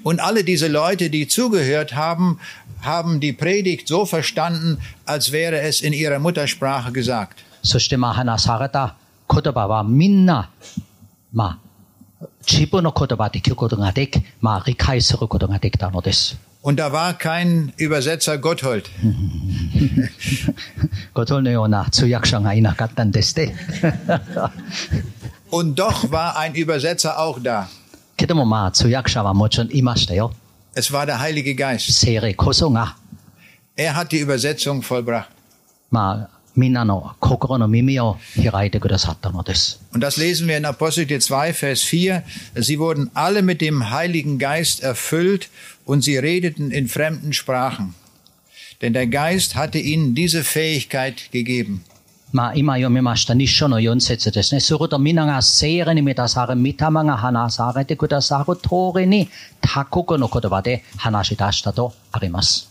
[0.03, 2.39] Und alle diese Leute, die zugehört haben,
[2.81, 7.37] haben die Predigt so verstanden, als wäre es in ihrer Muttersprache gesagt.
[7.63, 8.95] そしてまあ話された
[9.29, 10.49] 言葉はみんな、
[11.31, 11.61] ま
[12.21, 16.44] あ、自分の言葉で聞くことができ、まあ理解することができたのです。
[16.65, 18.85] Und da war kein Übersetzer Gotthold.
[21.13, 23.55] ご存知のような通訳者がいなかったんですね。
[25.49, 27.67] Und doch war ein Übersetzer auch da.
[28.15, 30.33] けどもまあ通訳者はもちろんいましたよ。
[30.75, 31.91] Es war der Heilige Geist.
[31.91, 32.95] 聖霊こそが、
[33.75, 35.25] Er hat die Übersetzung vollbracht.
[35.89, 38.17] まあみんなの心の耳を
[38.51, 39.81] 開いてくださったのです。
[39.93, 42.23] Und das lesen wir in Apostel 2, Vers 4.
[42.61, 45.49] Sie wurden alle mit dem Heiligen Geist erfüllt
[45.85, 47.95] und sie redeten in fremden Sprachen.
[48.81, 51.83] Denn der Geist hatte ihnen diese Fähigkeit gegeben.
[52.33, 54.61] まあ今読みました日書の4節ですね。
[54.61, 56.75] すると皆が聖霊に満たされ、御霊
[57.05, 59.29] が話されてくださる通りに
[59.59, 62.69] 他国の言葉で話し出したとあります。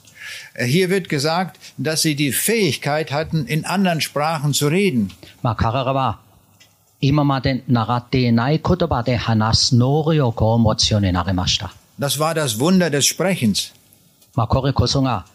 [0.59, 5.11] Hier wird gesagt, dass sie die Fähigkeit hatten, in anderen Sprachen zu reden.
[5.43, 6.21] まあ彼らは
[7.03, 11.75] 今まで習っていない言葉で話す能力を持つようになりました。
[11.99, 13.73] Das war das Wunder des Sprechens.
[14.35, 15.27] まあこれこそが、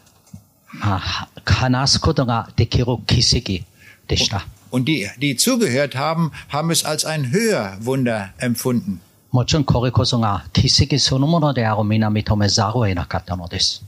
[0.73, 3.65] まあ、話すことができる奇跡
[4.07, 4.47] でした。
[4.71, 8.99] Und die, die zugehört haben, haben es als ein Hörwunder empfunden.
[9.31, 13.83] もちろんこれこそが奇跡そのものである皆認めざるを得なかったのです。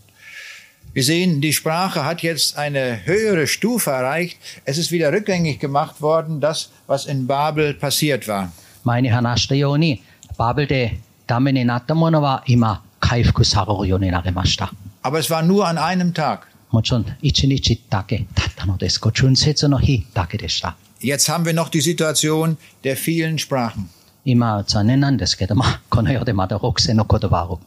[0.94, 4.38] Wir sehen, die Sprache hat jetzt eine höhere Stufe erreicht.
[4.66, 8.50] Es ist wieder rückgängig gemacht worden, das, was in Babel passiert war.
[8.84, 10.02] 前に話したように、
[10.38, 14.72] バベルで ダメになったものは今回復されるようになりました。
[15.04, 16.40] Aber es war nur an einem Tag.
[16.72, 19.00] もちろん一日だけ経ったのです。
[19.00, 20.76] ご春節の日だけでした。
[21.02, 23.88] Jetzt haben wir noch die Situation der vielen Sprachen.
[24.26, 27.60] 今は残念なんですけども、この世でまだ6000の言葉を。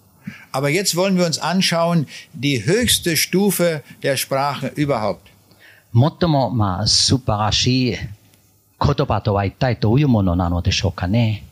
[0.52, 2.06] Aber jetzt wollen wir uns anschauen,
[2.38, 5.30] die höchste Stufe der Sprache überhaupt.
[5.92, 11.43] 最もまあ素晴らしい言葉とは一体どういうものなのでしょうかね。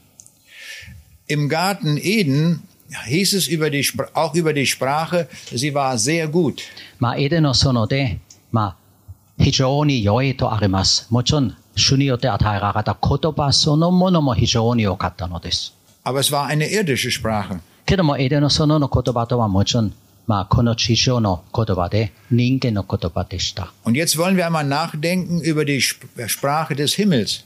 [1.34, 2.62] im Garten Eden
[3.06, 6.62] hieß es über die, auch über die Sprache, sie war sehr gut.
[7.00, 8.20] Ma Edeno sono de,
[8.52, 8.76] ma
[9.38, 11.08] hijoni yoi to arimas.
[11.10, 15.72] Mochon, shuni yote atairagata kotoba sono mono mo hijoni yo katta no desu.
[16.04, 17.60] Aber es war eine irdische Sprache.
[17.86, 19.92] Kedo mo Edeno sono no kotoba to wa mochon,
[20.28, 23.68] ma kono chisho no kotoba de, ningen no kotoba deshita.
[23.84, 27.44] Und jetzt wollen wir einmal nachdenken über die Sprache des Himmels.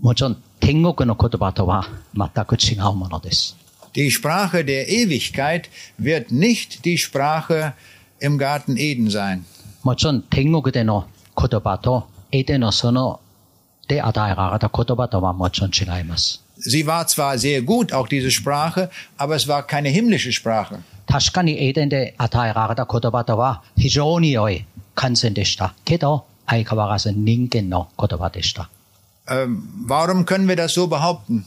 [0.00, 3.56] もちろん、天国の言葉とは全く違うものです。
[3.94, 5.68] Die Sprache der Ewigkeit
[5.98, 7.74] wird nicht die Sprache
[8.20, 9.44] im Garten Eden sein.
[9.82, 13.20] もちろん、天国での言葉とエデンの園
[13.88, 16.42] で与えられた言葉とはもちろん違います。
[16.58, 18.88] Sie war zwar sehr gut, auch diese Sprache,
[19.18, 20.78] aber es war keine himmlische Sprache.
[21.06, 24.64] 確かにエデンで与えられた言葉とは非常に良い
[24.94, 25.74] 完全でした。
[25.84, 28.70] けど、相変わらず人間の言葉でした。
[29.28, 31.44] Ähm, warum können wir das so behaupten?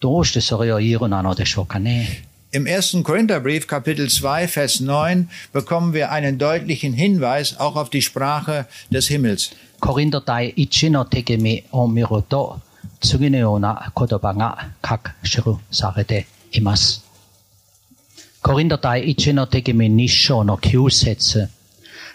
[0.00, 2.26] どうしてそれを言えるなのでしょうかね。
[2.52, 8.02] Im ersten Korintherbrief, Kapitel 2, Vers 9, bekommen wir einen deutlichen Hinweis auch auf die
[8.02, 9.54] Sprache des Himmels.
[9.80, 12.60] コリント第1の手紙を見ると、
[13.00, 17.04] 次のような言葉が書記されています。
[18.42, 21.48] コリント第1の手紙2章の9節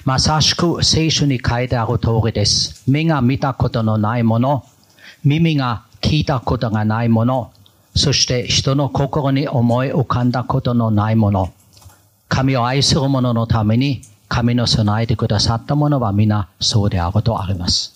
[0.06, 2.84] まさしく聖書に書いてある通りです。
[2.90, 4.66] 目が見たことのないもの、
[5.26, 7.52] 耳が聞いたことがないもの、
[7.96, 11.54] そして人の心に思い浮かんだことのないもの。
[12.30, 17.94] 神を愛する者のために神の備えてくださったものは皆そうであるとあります。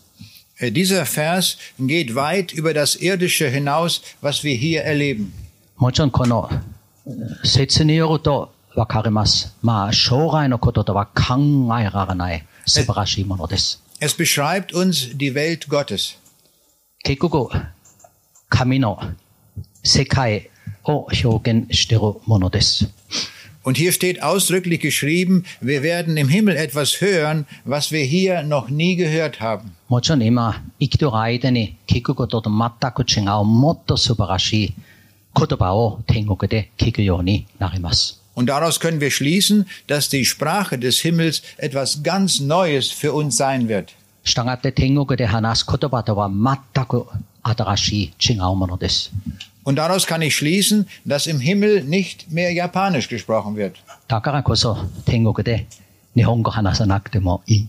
[0.60, 5.32] Äh, Dieser Vers geht weit über das Irdische hinaus, was wir hier erleben.
[5.78, 6.50] もちろんこの
[7.08, 9.56] えー説によるとわかります。
[9.62, 11.36] まあ将来のこととは考
[11.80, 13.82] えられない素晴らしいものです。
[14.02, 16.18] Es beschreibt uns die Welt Gottes.
[17.04, 17.50] 結局、
[18.50, 19.00] 神の
[19.84, 20.50] 世界
[20.84, 22.90] を表現しているものです。
[23.64, 28.70] Und hier steht ausdrücklich geschrieben, wir werden im Himmel etwas hören, was wir hier noch
[28.70, 29.72] nie gehört haben.
[29.88, 34.74] もちろん今生きている間に聞くことと全く違うもっと素晴らしい
[35.36, 38.22] 言葉を天国で聞くようになります。
[38.36, 43.36] Und daraus können wir schließen, dass die Sprache des Himmels etwas ganz Neues für uns
[43.36, 43.94] sein wird.
[44.24, 47.06] したがって天国で話す言葉とは全く
[47.44, 49.12] 新しい違うものです。
[49.64, 53.74] Und daraus kann ich schließen, dass im Himmel nicht mehr Japanisch gesprochen wird.
[54.08, 55.68] だからこそ天国で
[56.16, 57.68] 日本語話さなくてもいい。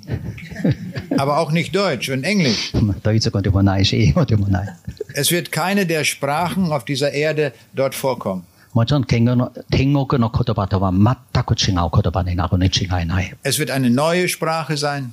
[1.18, 2.72] Aber auch nicht Deutsch und Englisch.
[3.02, 4.76] ドイツ語でもないし、英語でもない。
[5.14, 8.44] Es wird keine der Sprachen auf dieser Erde dort vorkommen.
[8.72, 13.34] もちろん天国の天国の言葉とは全く違う言葉になるに違いない。
[13.42, 15.12] Es wird eine neue Sprache sein.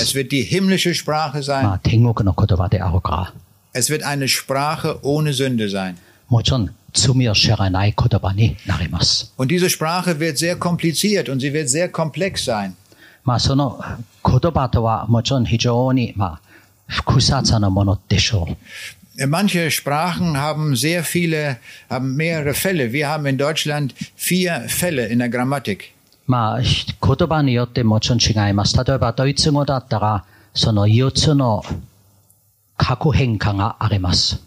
[0.00, 1.64] Es wird die himmlische Sprache sein.
[3.72, 5.96] Es wird eine Sprache ohne Sünde sein.
[9.36, 12.74] Und diese Sprache wird sehr kompliziert und sie wird sehr komplex sein.
[19.26, 21.56] Manche Sprachen haben sehr viele,
[21.88, 22.92] haben mehrere Fälle.
[22.92, 25.92] Wir haben in Deutschland vier Fälle in der Grammatik.
[26.26, 28.76] まあ、ひ言葉によってもちろん違います。
[28.82, 30.24] 例えば、ドイツ語だったら、
[30.54, 31.62] その4つの
[32.76, 34.42] 核変化があります。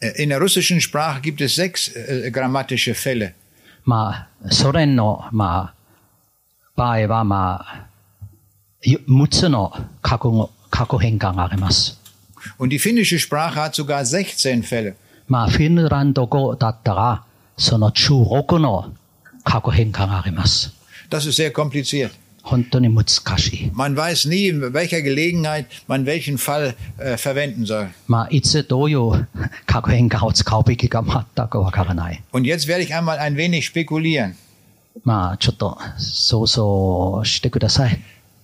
[0.00, 3.34] Äh, In der russischen Sprache gibt es sechs äh, grammatische Fälle.
[3.84, 5.74] まあ、ソ連の、まあ、
[6.74, 7.86] 場合は、まあ、
[8.82, 11.98] ゆ6つの核語核変化があります。
[12.58, 14.96] Und die finnische Sprache hat sogar 16 Fälle.
[15.28, 17.24] まあ、フィンランド語だったら、
[17.56, 18.92] その中6の
[19.44, 20.75] 核変化があります。
[21.10, 22.12] Das ist sehr kompliziert.
[23.74, 27.88] Man weiß nie, in welcher Gelegenheit man welchen Fall äh, verwenden soll.
[32.30, 34.36] Und jetzt werde ich einmal ein wenig spekulieren.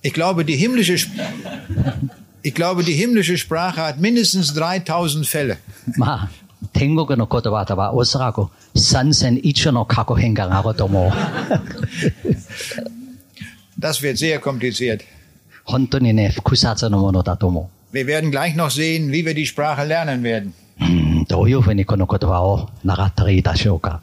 [0.02, 0.96] Ich glaube, die himmlische,
[2.42, 5.58] ich glaube, die himmlische Sprache hat mindestens 3000 Fälle.
[6.61, 11.11] まあ、天国の言葉とはおそらく3000以上の核変化があると思う。
[13.79, 15.01] Das wird sehr kompliziert.
[15.63, 20.53] 本当にね、複雑なものだと思 Wir werden gleich noch sehen, wie wir die Sprache lernen werden.
[20.79, 20.85] う。
[20.85, 20.87] う
[21.21, 24.01] ん、どういうふうにこの言葉を習ったらいいでしょうか。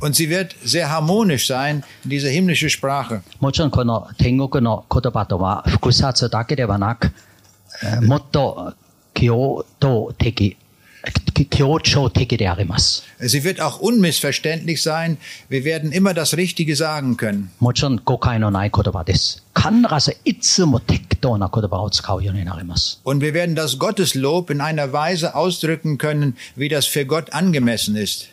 [0.00, 3.22] Und sie wird sehr harmonisch sein, diese himmlische Sprache.
[3.40, 7.12] もちろんこの天国の言葉とは複雑だけではなく、
[7.82, 8.74] えーもっと
[9.14, 10.56] 共同的、
[13.19, 15.17] Sie wird auch unmissverständlich sein.
[15.49, 17.51] Wir werden immer das Richtige sagen können.
[23.03, 27.95] Und wir werden das Gotteslob in einer Weise ausdrücken können, wie das für Gott angemessen
[27.95, 28.27] ist.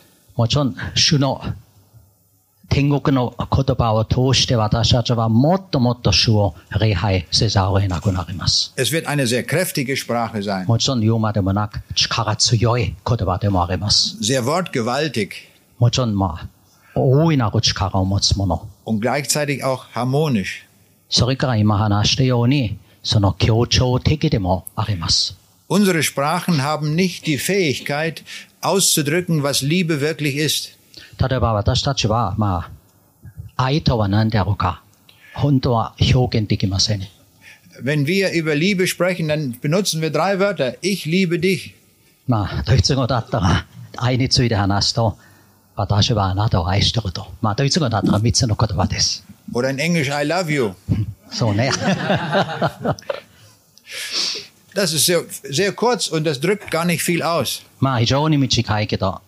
[2.70, 8.72] もちろん、主の天国の言葉を通して私たちはもっともっと主を礼拝せざるを得なくなります。
[8.76, 14.16] Es wird eine sehr kräftige Sprache sein, もちろん言うまでもなく力強い言葉でもあります。
[14.20, 15.30] sehr wortgewaltig
[15.78, 16.48] もちろんまあ、
[16.94, 18.68] 大いなる力を持つもの。
[18.84, 20.64] und gleichzeitig auch harmonisch.
[21.08, 25.36] それから今話したように、その協調的でもあります。
[25.68, 28.22] Unsere Sprachen haben nicht die Fähigkeit,
[28.60, 30.76] auszudrücken, was Liebe wirklich ist.
[31.20, 32.70] 例えば私たちは、ま
[33.56, 34.82] あ、愛とは何であるか、
[35.34, 37.02] 本当は表現できません。
[37.82, 40.76] Wenn wir über Liebe sprechen, dann benutzen wir drei Wörter.
[40.80, 41.74] Ich liebe dich.
[42.26, 45.18] まあ、ドイツ語だったら、愛について話すと、
[45.76, 47.26] 私はあなたを愛してると。
[47.42, 49.24] まあ、ドイツ語だったら3つの言葉です。
[49.52, 50.74] Oder in Englisch, I love you.
[51.30, 51.70] そうね。
[54.74, 57.64] Das ist sehr, sehr kurz und das drückt gar nicht viel aus.
[57.80, 59.20] まあ、非常に短いけど、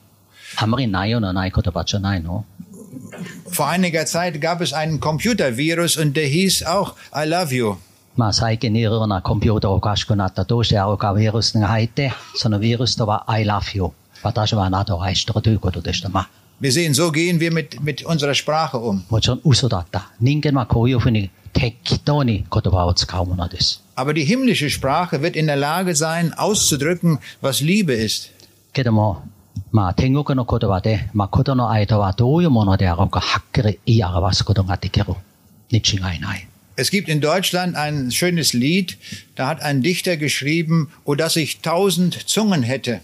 [3.50, 7.76] Vor einiger Zeit gab es einen Computervirus und der hieß auch I love you.
[8.16, 13.90] まあ、最近いろいろなコンピューターおかしくなったどうしてあるかウイルスが入って、そのウイルスとは I love you。
[14.22, 16.08] 私はあなたを愛してるということでした。
[16.08, 19.02] まあ、 Wir sehen, so gehen wir mit, mit unserer Sprache um.
[19.10, 20.12] もちろん嘘だった。
[20.20, 23.84] 人間はこういうふうに適当に言葉を使うものです。
[23.94, 28.30] Aber die himmlische Sprache wird in der Lage sein, auszudrücken, was Liebe ist.
[28.72, 29.22] けども、
[29.72, 35.06] まあ、天国の言葉で、まあ、ことの愛とはどういうものであろうか、はっきり言い表すことができる
[35.70, 36.48] に違いない。
[36.76, 38.98] Es gibt in Deutschland ein schönes Lied,
[39.34, 43.00] da hat ein Dichter geschrieben, oh, dass ich tausend Zungen hätte.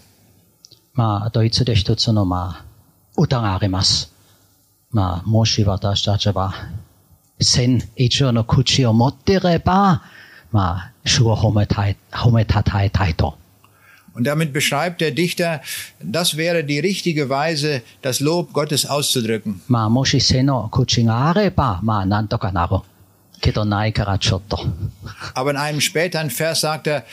[0.93, 2.65] まあ、ドイツで一つの、まあ、
[3.17, 4.13] 歌があります。
[4.91, 6.53] まあ、もし私たちは、
[7.41, 10.03] 千以上の口を持っていれば、
[10.51, 13.35] まあ、主を褒めたい、褒めたたえたいと。
[14.17, 15.61] Und damit beschreibt der Dichter,
[16.03, 19.61] das wäre die richtige Weise, das Lob Gottes auszudrücken.
[19.67, 22.77] まあ、もし千の口があれば、まあ、なんとかなる。
[23.41, 24.57] けどないからちょっと。
[25.33, 27.03] Aber in einem späteren Vers sagt er,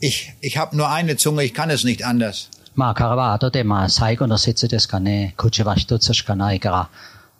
[0.00, 2.50] ich, ich habe nur eine Zunge, ich kann es nicht anders.
[2.74, 5.34] まあ、彼は後で、まあ、最後の説ですかね。
[5.36, 6.90] 口は一つしかないから、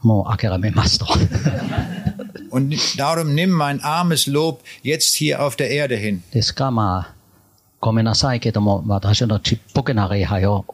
[0.03, 1.07] もう諦めますと。
[2.51, 6.23] Und darum nimm mein armes Lob jetzt hier auf der Erde hin.
[6.33, 7.14] ですから、まあ、
[7.81, 10.67] ごめんなさいけども、私のちっぽけな礼拝を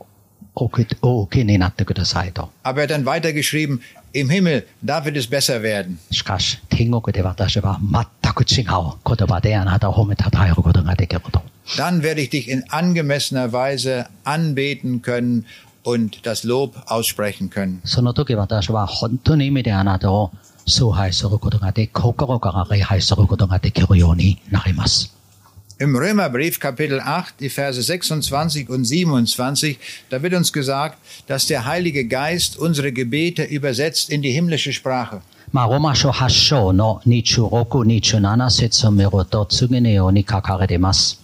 [0.57, 2.51] お受けお受けになってくださいと。
[2.65, 3.81] Aber er hat dann weitergeschrieben,
[4.13, 5.99] im Himmel, da wird es besser werden.
[6.11, 11.43] しかし、天国で私は全く違う言葉であなたを褒めたたえることができると。
[11.77, 15.45] dann werde ich dich in angemessener Weise anbeten können
[15.85, 17.81] und das Lob aussprechen können.
[17.85, 20.33] その時私は本当の意味であなたを
[20.67, 25.15] 崇拝することができ、心から礼拝することができるようになります。
[25.81, 29.79] Im Römerbrief Kapitel 8, die Verse 26 und 27,
[30.09, 30.97] da wird uns gesagt,
[31.27, 35.21] dass der Heilige Geist unsere Gebete übersetzt in die himmlische Sprache.
[35.53, 41.21] まあ、ローマ書8章の26、27節を見ると次のように書かれています。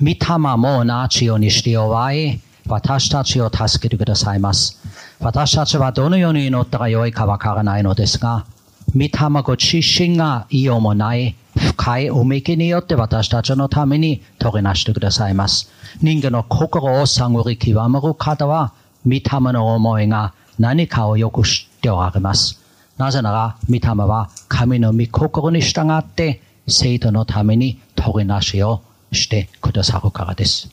[0.00, 4.78] 御霊も同じようにしておい、私たちを助けてくださいます。
[5.18, 8.46] 私たちはどのように祈ったらよいかわからないのですが、
[8.95, 9.09] 御霊
[9.43, 15.71] ご自身が言いようもない深いうめきによって私たちのために取りなしてくださいます。
[16.01, 18.73] 人間の心を探り極める方は、
[19.05, 19.21] 御霊
[19.53, 22.59] の思いが何かをよく知っておられます。
[22.97, 30.69] なぜなら、御霊は神の御心に従って、生徒のために取りなしをしてくださるからです。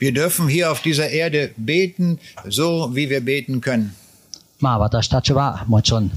[0.00, 3.94] Wir dürfen hier auf dieser Erde beten, so wie wir beten können.
[4.62, 6.10] まあ私たちはもちろん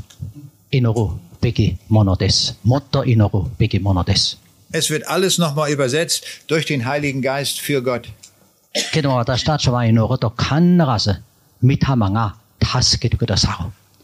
[0.77, 1.77] inoru beki
[2.19, 2.55] des.
[2.63, 4.37] Motto inoru beki des.
[4.71, 8.09] Es wird alles nochmal übersetzt durch den Heiligen Geist für Gott.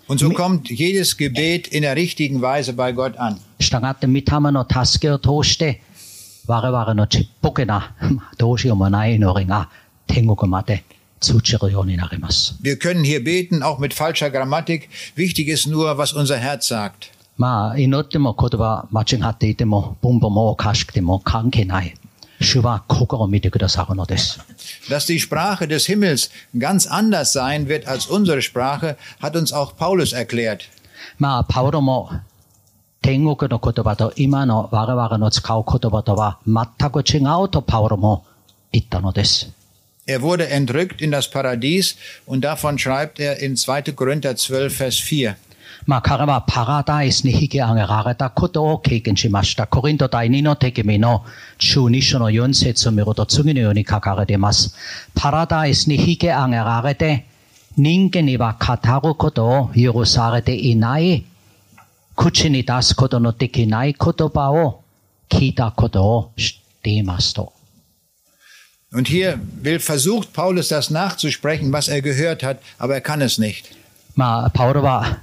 [0.08, 3.40] Und so kommt jedes Gebet in der richtigen Weise bei Gott an.
[11.21, 12.55] したがって御霊の助けを通して我々のちっぽけなどうしようもない祈りが天国まで通じるようになります。
[12.63, 14.89] Wir können hier beten, auch mit falscher Grammatik.
[15.17, 17.11] Wichtig ist nur, was unser Herz sagt.
[17.39, 21.95] まあ祈っても言葉間違っていても文法もおかしくても関係ない。
[22.41, 24.41] 主は心を見てくださるのです。
[24.89, 29.75] Dass die Sprache des Himmels ganz anders sein wird als unsere Sprache, hat uns auch
[29.77, 30.61] Paulus erklärt.
[31.19, 32.11] まあパウロも
[33.03, 38.25] 天国の言葉と今の我々の使う言葉とは全く違うとパウロも
[38.73, 39.51] 言ったのです。
[40.07, 41.97] Er wurde entrückt in das Paradies
[42.27, 43.93] und davon schreibt er in 2.
[43.93, 45.37] Korinther 12, Vers 4.
[45.85, 49.67] まあ彼はパラダイスに引き上げられたことを経験しました。
[49.67, 51.25] コリント第2の手紙の
[51.59, 54.75] 12章の4節を見ると次のように書かれています。
[55.15, 57.27] パラダイスに引き上げられて
[57.77, 61.25] 人間には語ることを許されていない
[62.17, 64.83] 口に出すことのできない言葉を
[65.29, 67.53] 聞いたことを知っていますと。
[68.93, 73.39] Und hier will versucht Paulus das nachzusprechen, was er gehört hat, aber er kann es
[73.39, 73.75] nicht.
[74.15, 75.21] まあ、パウロは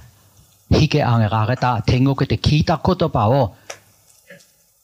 [0.70, 3.56] 引き上げられた天国で聞いた言葉を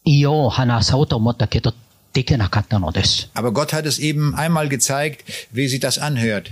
[0.04, 1.72] 言おう話そうと思ったけど
[2.12, 3.30] できなかったのです。
[3.34, 6.50] Aber Gott hat es eben einmal gezeigt, wie sich das anhört.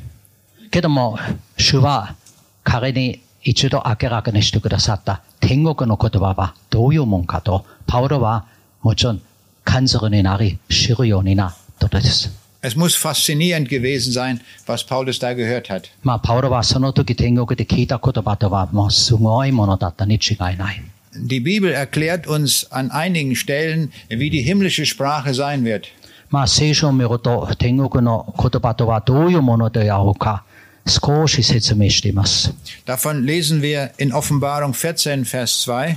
[0.71, 1.19] けども、
[1.57, 2.15] 主は
[2.63, 8.47] 彼に一度明らかにしてくださった天国の言葉はどういうもんかと、パウロは
[8.83, 9.23] もちろん
[9.65, 12.31] 感づくになり知るようにな ったのです。
[12.61, 15.91] Es muss faszinierend gewesen sein, was Paulus da gehört hat.
[16.03, 20.83] まあ、パウロはその時天国で聞いた言葉とはもうすごいものだったに違いない。
[21.15, 25.85] Die Bibel erklärt uns an einigen Stellen, wie die himmlische Sprache sein wird.
[26.31, 30.45] まあ、聖書を見ると天国の言葉とはどういうものであろうか
[30.87, 32.53] 少し説明しています。
[32.87, 35.97] Davon lesen wir in Offenbarung 14, Vers 2.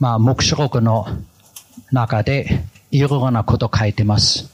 [0.00, 1.06] まあ、目視録の
[1.92, 4.49] 中でいろいろなこと書いてます。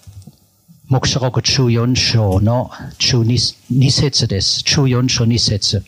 [0.89, 2.69] 目視録14章の
[2.99, 4.61] 12節です。
[4.61, 5.84] 14章2節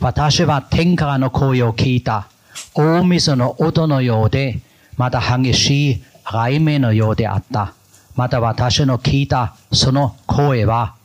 [0.00, 2.26] 私は天からの声を聞いた。
[2.74, 4.58] 大水の音のようで、
[4.96, 7.74] また激しい雷鳴のようであった。
[8.16, 10.96] また私の聞いたその声は、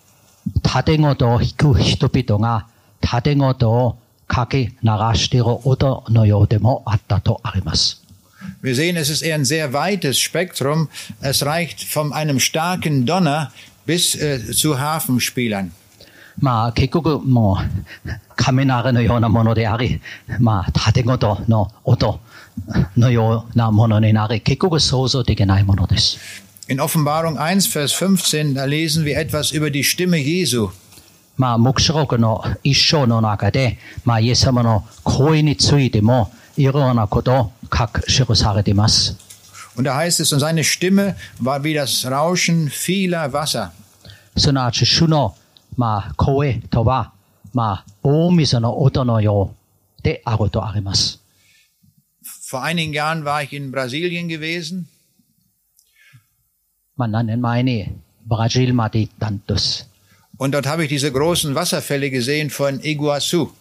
[0.63, 2.65] 盾ごとを弾く人々が
[3.01, 8.06] 盾ごとをかけ流している音のようでもあったとあります。
[8.60, 10.88] Wir sehen, es ist eher ein sehr weites Spektrum.
[11.20, 13.52] Es reicht von einem starken Donner
[13.86, 15.72] bis äh, zu Hafenspielern.
[16.40, 17.58] まあ結局も
[18.06, 20.00] う雷のようなものであり、
[20.40, 22.20] まあ盾ごとの音
[22.96, 26.18] のようなものになり、結局想像できないものです。
[26.68, 30.70] In Offenbarung 1, Vers 15, da lesen wir etwas über die Stimme Jesu.
[31.36, 37.52] まあ目視録の一章の中で、まあイエス様の声についてもいろいろなことを
[39.75, 43.73] und da heißt es, und seine Stimme war wie das Rauschen vieler Wasser.
[44.35, 45.35] Sonache shuno
[45.77, 47.11] ma koe towa
[47.53, 49.55] ma omiso no oto no yo
[50.03, 51.17] de agoto arimasu.
[52.21, 54.87] Vor einigen Jahren war ich in Brasilien gewesen.
[56.95, 57.95] Man nannte meine
[58.25, 59.85] Brasil Matitantus.
[60.37, 63.51] Und dort habe ich diese großen Wasserfälle gesehen von Iguazu.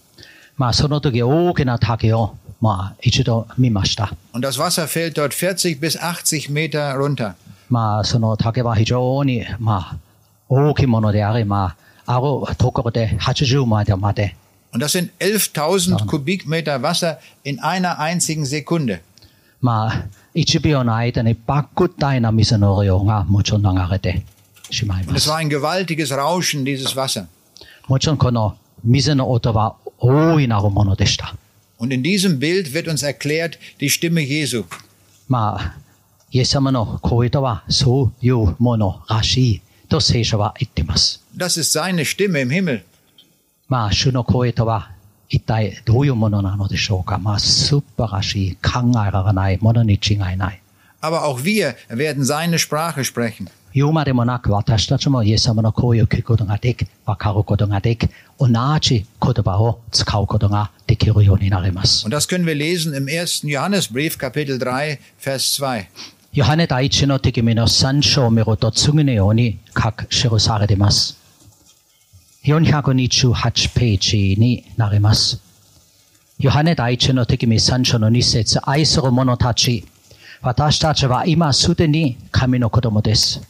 [0.57, 2.15] Ma sono toki ookena take
[2.56, 4.14] 大きな滝を、まあ、一度見ました。
[4.34, 7.34] Und das Wasser fällt dort 40 bis 80 Meter runter.
[7.70, 9.98] まあ、その竹は非常に、まあ、
[10.50, 11.76] 大きいものであり、ま
[12.06, 14.36] あ、あるところで80までまで、
[14.74, 19.02] Und das sind 11.000 Kubikmeter Wasser in einer einzigen Sekunde.
[19.62, 24.24] まあ、1秒の間に莫大な水の量がもちろん流れて
[24.72, 25.30] しまい Und ま es す。
[25.30, 27.26] war ein gewaltiges Rauschen, dieses Wasser.
[27.88, 31.36] もちろんこの水の音は大いなるものでした。
[31.78, 34.66] Und in diesem Bild wird uns erklärt die Stimme Jesu.
[35.28, 35.76] まあ、
[36.32, 41.24] イエス様の声とはそういうものらしいと聖書は言っています。
[41.36, 42.84] Das ist seine Stimme im Himmel.
[43.68, 44.92] まあ、主の声とは
[45.30, 47.18] 一体どういうものなのでしょうか。
[47.18, 50.62] まあ、素晴らしい、考えられないものに違いない。
[51.02, 53.48] Aber auch wir werden seine Sprache sprechen.
[53.74, 58.48] 言うまでもなく私たちもイエス様の声を聞くことができ、わかることができ、同
[58.82, 62.05] じ言葉を使うことが できるようになります。
[62.07, 65.87] Und das können wir lesen im ersten Johannesbrief, Kapitel 3, Vers 2.
[66.33, 71.17] ヨハネ第一の手紙の3章を見ると次のように書く記されています。
[72.45, 75.41] 428ページになります。
[76.39, 79.87] ヨハネ第一の手紙3章の2節愛する者たち、
[80.43, 83.41] 私たちは今すでに神の子供です。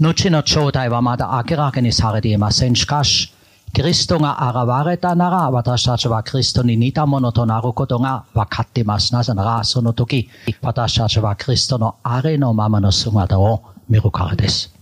[0.00, 2.74] 後の正体はまだ明らかにされていません。
[2.74, 3.32] しかし、
[3.73, 9.13] キリストが現れたなら私たちはキリストに似たものとなることが分かっています。
[9.13, 10.29] なぜならその時
[10.61, 14.73] 私たちはキリストのあれのままの姿を見るからです。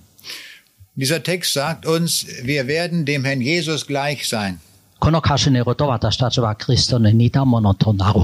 [0.97, 4.57] Dieser Text sagt uns, wir werden dem Herrn Jesus gleich sein.
[4.99, 8.22] この歌詞によると私たちはキリストに似たものとなる。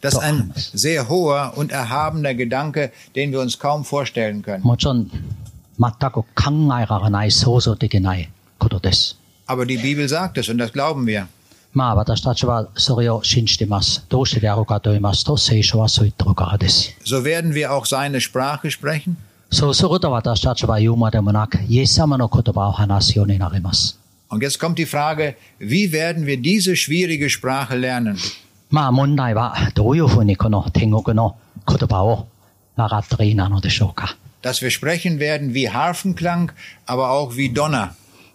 [0.00, 0.22] Das ist Doch.
[0.22, 4.62] ein sehr hoher und erhabener Gedanke, den wir uns kaum vorstellen können.
[4.62, 5.10] もちろん
[5.78, 6.24] 全く考
[6.80, 9.18] えられない想像できないことです。
[9.50, 11.28] Aber die Bibel sagt es und das glauben wir.
[11.72, 14.02] まあ私たちはそれを信じています。
[14.08, 16.96] どうしてであるかと言いますと聖書はそう言ってるからです。
[17.04, 19.16] So werden wir auch seine Sprache sprechen.
[19.50, 23.98] そうすると私たちは言うまでもなく、イエス様の言葉を話すようになります。
[24.30, 28.16] Und jetzt kommt die Frage, wie werden wir diese schwierige Sprache lernen?
[28.70, 31.36] まあ問題はどういうふうにこの天国の
[31.68, 32.26] 言葉を
[32.76, 34.16] 習ったらいいなのでしょうか。
[34.42, 36.52] Dass wir sprechen werden wie Harfenklang,
[36.86, 37.90] aber auch wie Donner.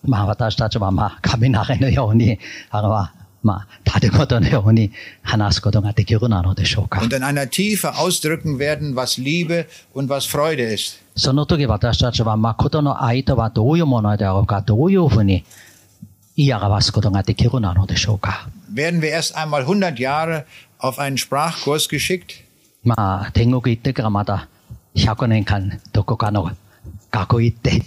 [0.06, 2.40] まあ私たちはまあ雷のように、
[2.70, 4.92] あのはまあ建物のように
[5.22, 7.02] 話すことができるなのでしょうか。
[7.02, 11.02] Und in einer Tiefe ausdrücken werden, was Liebe und was Freude ist.
[11.16, 15.44] その時私たちは誠の愛とはどういうものであろうか、どういうふうに
[16.38, 18.50] 言い表すことができるなのでしょうか。
[18.74, 20.46] Werden wir erst einmal 100 Jahre
[20.80, 22.44] auf einen Sprachkurs geschickt?
[22.84, 24.48] まあ天国行ってからまた
[24.96, 26.52] 100年間どこかの
[27.12, 27.84] 学校行って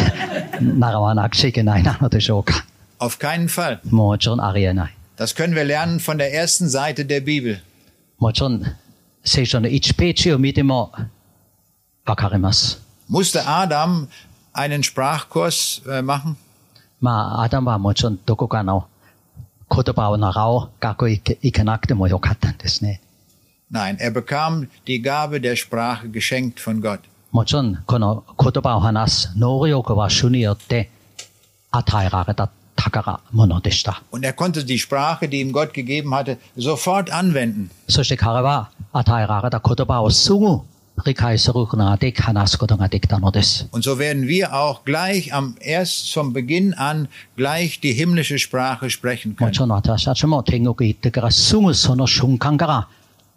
[0.61, 2.65] 習わなくちゃいけないなのでしょうか。
[2.99, 3.79] Auf keinen Fall.
[3.89, 4.97] もちろんありえない。
[5.17, 7.59] Das können wir lernen von der ersten Seite der Bibel.
[8.19, 8.63] もちろん
[9.23, 10.91] 聖書の1ページを見ても
[12.05, 12.81] わかります。
[13.09, 14.07] Musste Adam
[14.53, 16.35] einen Sprachkurs äh, machen?
[16.99, 18.87] まあ、アダムはもちろんどこかの
[19.69, 23.01] 言葉を習おう学校行け行かなくてもよかったんですね。
[23.71, 27.01] Nein, er bekam die Gabe der Sprache geschenkt von Gott.
[27.31, 30.89] もちろんこの言葉を話す能力は主によって
[31.71, 34.03] 与えられた宝物でした。
[34.11, 37.69] Und er konnte die Sprache, die ihm Gott gegeben hatte, sofort anwenden.
[37.89, 40.61] そして彼は与えられた言葉をすぐ
[41.05, 43.67] 理解することができ、話すことができたのです。
[43.71, 48.89] Und so werden wir auch gleich am erst vom Beginn an gleich die himmlische Sprache
[48.89, 49.51] sprechen も können.
[49.51, 52.87] ちろん私たちも天国行ってからすぐその瞬間から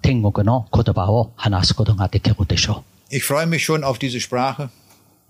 [0.02, 4.64] 天国の言葉を話すことができるでしょ Ich freue mich schon auf diese Sprache.
[4.64, 4.70] う。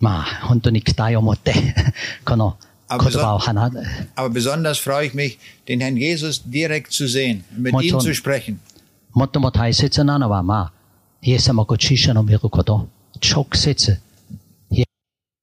[0.01, 1.55] まあ、本当に期待を持って、
[2.25, 2.57] この
[2.89, 3.79] 言葉を話す。
[4.17, 8.01] Aber besonders freue ich mich, den Herrn Jesus direkt zu sehen, mit Mal ihm schon.
[8.01, 8.59] zu sprechen.
[9.15, 10.73] 最も大切なのは、まあ、
[11.23, 12.89] イエス様ご自身の見ること、
[13.21, 14.01] 直接、
[14.71, 14.89] イエス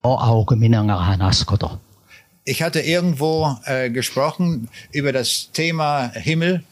[0.03, 1.80] 様を仰ぐ見ながら話すこと。
[2.45, 6.64] Ich hatte irgendwo äh, gesprochen über das Thema Himmel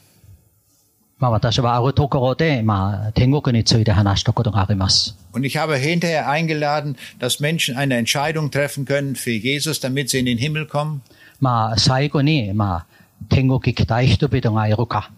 [1.20, 5.18] まあ、私はあるところで、まあ、天国について話したことがあります。
[5.32, 10.20] und ich habe hinterher eingeladen, dass Menschen eine Entscheidung treffen können für Jesus, damit sie
[10.20, 11.02] in den Himmel kommen.
[11.40, 12.86] まあ、最後に、まあ、
[13.30, 15.12] 天国行きたい人々がいるか、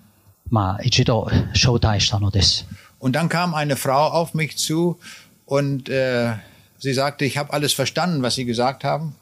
[0.49, 2.67] まあ、一度招待したのです。
[2.99, 4.97] Und dann kam eine Frau auf mich zu
[5.45, 6.33] und äh,
[6.79, 9.13] sie sagte, ich habe alles verstanden, was Sie gesagt haben.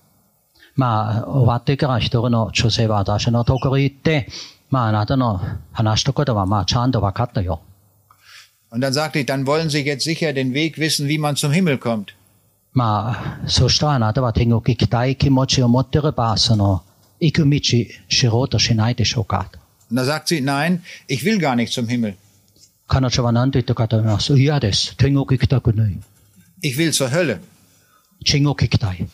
[0.76, 4.28] まあ、終わってから一人の女性は私のところへ行って、
[4.70, 5.40] まあ、あなたの
[5.72, 7.62] 話したことは、まあ、ちゃんと分かったよ。
[8.72, 11.52] Und dann sagte ich, dann wollen Sie jetzt sicher den Weg wissen, wie man zum
[11.52, 12.14] Himmel kommt.
[12.74, 16.84] まあ、そしたらあなたは天国行きたい気持ちを持っていれば、その、
[17.22, 17.60] 行く道
[18.10, 19.50] 知ろうとしないでしょうか。
[19.90, 22.16] Und da sagt sie, nein, ich will gar nicht zum Himmel.
[22.88, 24.38] 彼女は何と言ったかと言います。
[24.38, 24.98] 嫌です。
[24.98, 25.98] 天国行きたくない。
[26.62, 27.40] ich will zur Hölle.
[28.24, 29.08] 地獄行きたい。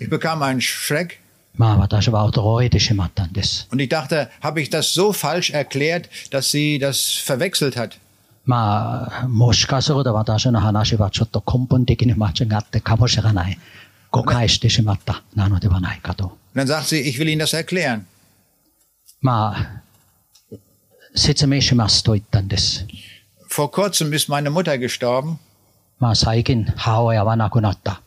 [0.00, 1.18] Ich bekam einen Schreck
[1.56, 3.68] まあ私は驚いてしまったんです。
[3.70, 7.98] und ich dachte, habe ich das so falsch erklärt, dass sie das verwechselt hat?
[8.44, 13.58] まあ、もしかすると私の話はちょっと根本的に間違ってかもしれない。
[14.10, 16.38] 誤解してしまったなのではないかと。
[16.54, 18.06] Und dann sagt sie, ich will Ihnen das erklären.
[19.20, 19.82] まあ、
[21.14, 22.86] 説明しますと言ったんです。
[23.50, 25.36] Vor kurzem ist meine Mutter gestorben
[25.98, 28.00] まあ最近母親は亡くなった。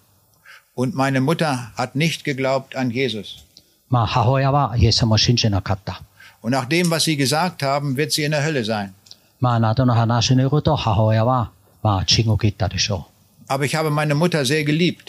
[0.81, 3.28] und meine Mutter hat nicht geglaubt an Jesus.
[6.43, 8.89] Und nach dem, was sie gesagt haben, wird sie in der Hölle sein.
[13.48, 15.07] Aber ich habe meine Mutter sehr geliebt.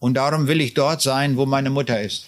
[0.00, 2.20] Und darum will ich dort sein, wo meine Mutter ist.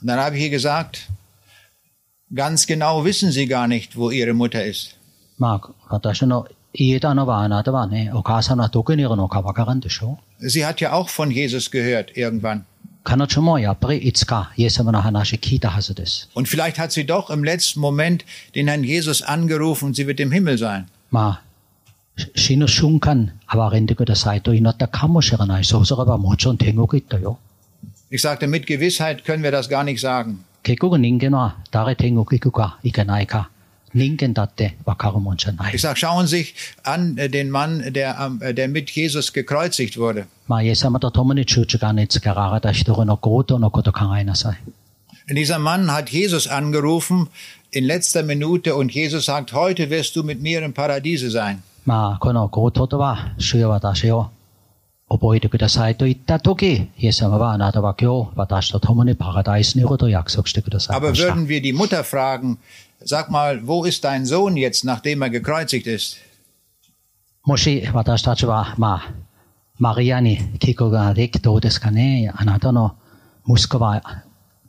[0.00, 0.94] Und dann habe ich ihr gesagt,
[2.34, 4.96] ganz genau wissen Sie gar nicht, wo Ihre Mutter ist.
[5.37, 10.47] まあ私の言えたのはあなたはね、お母さんはどこにいるのかわからんでしょう。
[10.47, 12.63] Sie hat ja auch von Jesus gehört irgendwann.
[13.03, 16.29] 彼女もやっぱりいつかイエス様の話聞いたはずです。
[16.35, 18.23] Und vielleicht hat sie doch im letzten Moment
[18.53, 20.85] den Herrn Jesus angerufen und sie wird im Himmel sein.
[21.09, 25.65] まあ、し死ぬ瞬間、憐れんでくださいと祈ったかもしれない。
[25.65, 27.39] そうすればもちろん天国行ったよ。
[28.11, 30.43] Ich sagte, mit Gewissheit können wir das gar nicht sagen.
[30.61, 33.49] 結局人間は誰天国行くか行けないか、
[33.93, 36.53] 人間だってわかるもんじゃない Ich。sage, schauen Sie sich
[36.83, 40.25] an äh, den Mann, der, am- äh, der mit Jesus gekreuzigt wurde.
[40.47, 44.57] まあ、イエス様と共に十字架につけられた一人の強盗のことを考えなさい。
[45.33, 47.27] Dieser Mann hat Jesus angerufen
[47.71, 51.61] in letzter Minute und Jesus sagt, heute wirst du mit mir im Paradiese sein.
[51.85, 54.29] まあ、この強盗とは、主よ私を
[55.09, 61.33] 覚えてくださいと言ったとき、イエス様はあなたは今日私と共にパラダイスにいることを約束してください Aber ました。
[61.33, 62.57] würden wir die Mutter fragen,
[63.00, 66.16] sag mal, wo ist dein Sohn jetzt, nachdem er gekreuzigt ist?
[67.44, 69.02] Moshi, watashi wa, ma,
[69.78, 72.30] Maria ni kiku ga dekitte dou desu ka ne?
[72.30, 72.96] Anata no
[73.46, 74.00] musuko wa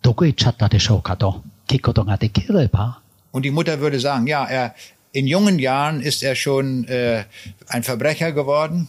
[0.02, 2.98] doko ichatta deshou ka to kikuto ga dekireba.
[3.32, 4.74] Und die Mutter würde sagen, ja, er,
[5.12, 7.26] in jungen Jahren ist er schon äh,
[7.68, 8.88] ein Verbrecher geworden.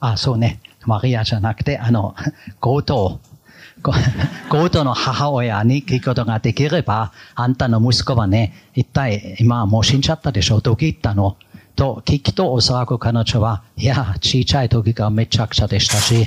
[0.00, 0.58] Ah, so ne.
[0.84, 2.14] Maria janakute, ano,
[2.60, 3.20] Goto
[3.82, 3.98] 強盗。
[4.48, 11.36] ご強盗の母親に聞くことができれば、あんたの息子はね、一体今はもう死んじゃったでしょどこ行ったの？
[11.74, 16.26] と聞くとおそらく彼女は、いや、小さい時がめちゃくちゃでしたし、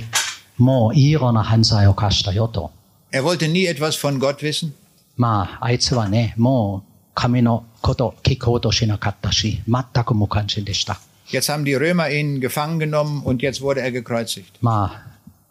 [0.57, 2.72] もういいような犯罪を犯したよと。
[3.11, 4.73] Er wollte nie etwas von Gott wissen?
[5.18, 10.98] まあ、あいつはね、もう神のこと聞こうとしなかったし、全く無関心でした。
[11.27, 14.45] Jetzt haben die Römer ihn gefangen genommen und jetzt wurde er gekreuzigt.
[14.61, 15.07] まあ、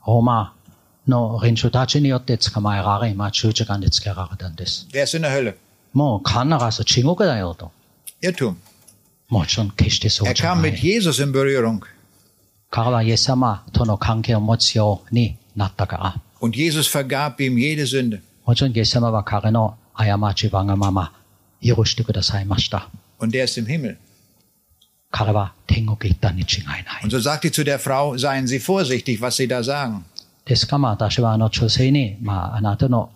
[0.07, 0.55] ローマ
[1.08, 4.88] の連中たちによって捕まえられ、まあ、十字架につけられたんです。
[4.94, 5.56] Er ist in der Hölle.
[5.94, 7.72] もう必ず地獄だよと。
[8.22, 8.56] Irrtum.
[9.28, 10.78] もちろん決してそう Er じゃ kam な mit い。
[10.78, 11.80] Jesus in Berührung.
[12.70, 16.22] 彼はイエス様との関係を持つようになったから。
[16.42, 18.22] Und Jesus vergab ihm jede Sünde.
[18.46, 21.14] もちろんイエス様は彼の過ちわがまま
[21.62, 22.90] 許してくださいました。
[23.20, 23.98] Und der ist im Himmel.
[25.12, 27.04] 彼は天国行ったに違いない。
[27.04, 30.06] Und so sagte zu der Frau, seien Sie vorsichtig, was Sie da sagen.
[30.46, 33.12] ですからまあ私はあの女性に、まああなたの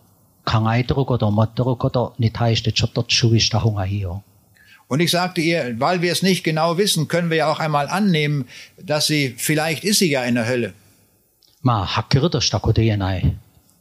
[0.46, 4.24] 考えてること、思ってることに対してちょっと注意した方がいいよ。
[4.90, 7.88] Und ich sagte ihr, weil wir es nicht genau wissen, können wir ja auch einmal
[7.88, 8.46] annehmen,
[8.86, 10.74] dass sie, vielleicht ist sie ja in der Hölle.
[11.62, 13.36] まあはっきりとしたこと言えない。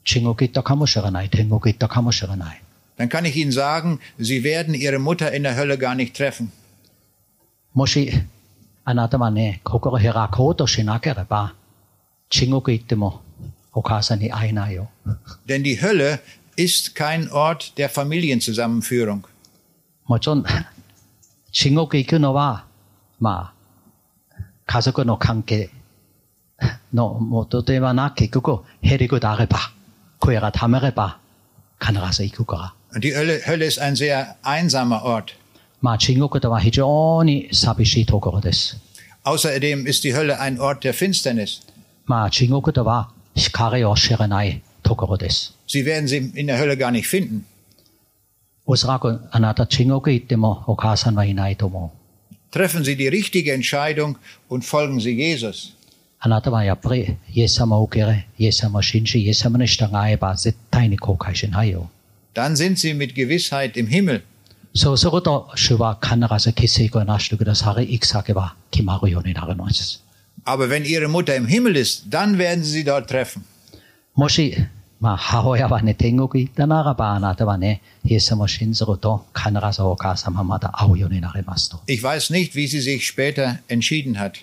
[0.04, 1.28] 地獄行ったかもしれない。
[1.30, 2.62] 天国行ったかもしれない。
[2.96, 6.48] Dann kann ich Ihnen sagen, Sie werden Ihre Mutter in der Hölle gar nicht treffen.
[7.74, 8.10] もし
[8.84, 11.54] あなたはね、心開こうとしなければ、
[12.30, 13.22] 地獄行っても
[15.47, 16.19] denn die Hölle
[16.55, 19.27] ist kein Ort der Familienzusammenführung.
[32.95, 35.35] Die Hölle, Hölle ist ein sehr einsamer Ort.
[39.23, 41.61] Außerdem ist die Hölle ein Ort der Finsternis.
[43.36, 45.56] まあ、中国では光を知らないところです。
[45.66, 47.42] Sie werden sie in der Hölle gar nicht finden.
[48.64, 52.02] おそらくあなた中国行ってもお母さんはいないと思う。
[52.56, 54.16] Treffen Sie die richtige Entscheidung
[54.48, 55.72] und folgen Sie Jesus.
[56.20, 61.90] あなたはやっぱりイエス様を受け入れ、イエス様を信じ、イエス様に従えば絶対に後悔しないよ。
[62.34, 64.22] Dann sind Sie mit Gewissheit im Himmel.
[64.74, 70.02] そうすると、主は必ず奇跡をなしてくださり、行く先は決まるようになるのです。
[70.53, 73.43] aber wenn ihre Mutter im Himmel ist, dann werden sie sie dort treffen.
[81.85, 84.37] Ich weiß nicht, wie sie sich später entschieden hat.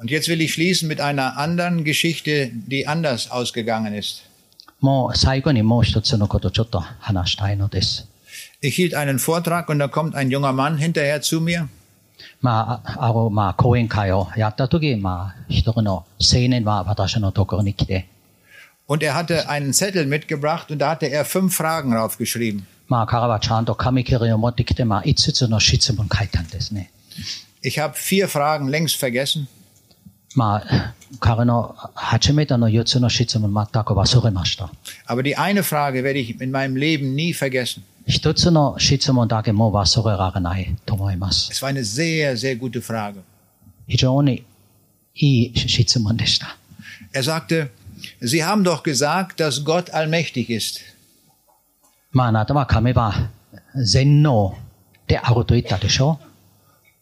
[0.00, 4.22] Und jetzt will ich schließen mit einer anderen Geschichte, die anders ausgegangen ist.
[4.82, 6.82] Mo saigo ni mo hitotsu no koto chotto.
[8.61, 11.67] Ich hielt einen Vortrag und da kommt ein junger Mann hinterher zu mir
[12.41, 18.07] まあ、ああの、まあ、講演会をやった時、まあ、一人の青年は私のところに来て、
[18.87, 22.65] und er hatte einen Zettel mitgebracht und da hatte er fünf Fragen draufgeschrieben.
[22.87, 26.91] まあ、彼はちゃんと紙切れを持ってきて、まあ、5つの質問書いたんですね。
[27.63, 29.47] Ich habe vier Fragen längst vergessen.
[30.35, 34.69] まあ、彼の初めての4つの質問全く忘れました。
[35.07, 37.83] Aber die eine Frage werde ich in meinem Leben nie vergessen.
[38.07, 41.51] 一つの質問だけもう忘れられないと思います。
[41.51, 43.21] Es war eine sehr, sehr gute Frage.
[43.87, 44.45] 非常に
[45.15, 46.57] いい質問でした。
[47.13, 47.69] Er sagte,
[48.21, 50.81] Sie haben doch gesagt, dass Gott allmächtig ist.
[52.11, 53.29] まあ、あなたは神は
[53.75, 54.55] 全能
[55.07, 56.19] であると言ったでしょ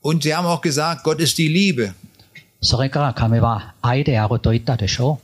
[0.03, 1.93] う Und Sie haben auch gesagt, Gott ist die Liebe.
[2.61, 5.19] それから神は愛であると言ったでしょ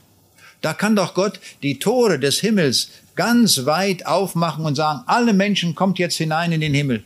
[0.60, 5.75] Da kann doch Gott die Tore des Himmels ganz weit aufmachen und sagen, alle Menschen
[5.75, 7.03] kommt jetzt hinein in den Himmel.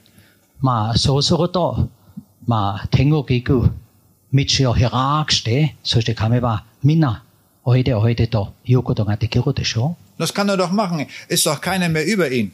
[10.17, 12.51] Das kann er doch machen, ist doch keiner mehr über ihn.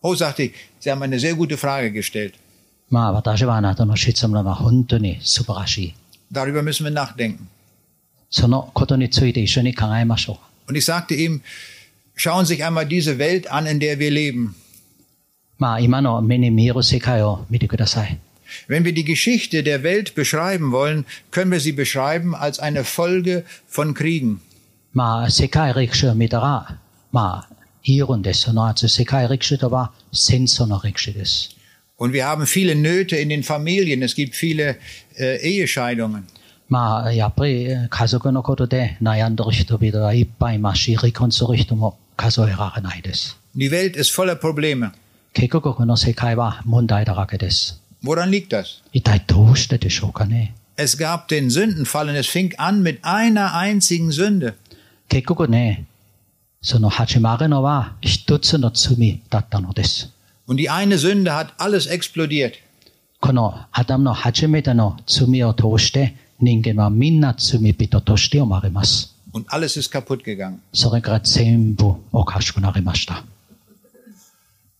[0.00, 2.34] Oh, sagte ich, Sie haben eine sehr gute Frage gestellt.
[6.30, 7.48] Darüber müssen wir nachdenken.
[8.29, 10.71] そのことについて一緒に考えましょう。
[10.71, 11.41] Und ich sagte ihm,
[12.15, 14.55] schauen Sie sich einmal diese Welt an, in der wir leben.
[15.59, 18.19] まあ、今の目に見える世界を見てください。
[18.67, 23.45] Wenn wir die Geschichte der Welt beschreiben wollen, können wir sie beschreiben als eine Folge
[23.67, 24.39] von Kriegen.
[24.93, 26.77] まあ、世界歴史を見たら、
[27.11, 28.41] まあ、言えるんです。
[28.41, 31.55] その後、世界歴史とは戦争の歴史です。
[31.97, 34.03] Und wir haben viele Nöte in den Familien.
[34.03, 34.77] Es gibt viele
[35.17, 36.27] äh, Ehescheidungen.
[36.69, 43.37] まあ、やっぱりえー家族のことで悩んでる人々はいっぱいいますし、離婚する人も数えられないです。
[43.55, 44.91] Die Welt ist voller Probleme.
[45.33, 47.81] 結局この世界は問題だらけです。
[48.03, 48.81] Woran liegt das?
[48.91, 50.55] 一体どうしてでしょうかね。
[50.75, 54.55] Es gab den Sündenfall und es fing an mit einer einzigen Sünde.
[55.09, 55.85] 結局ね、
[56.61, 60.11] その始まるのは一つの罪だったのです。
[60.47, 62.53] Und die eine Sünde hat alles explodiert.
[63.19, 66.15] このアダムの初めての罪を通して
[69.32, 70.62] und alles ist kaputt gegangen.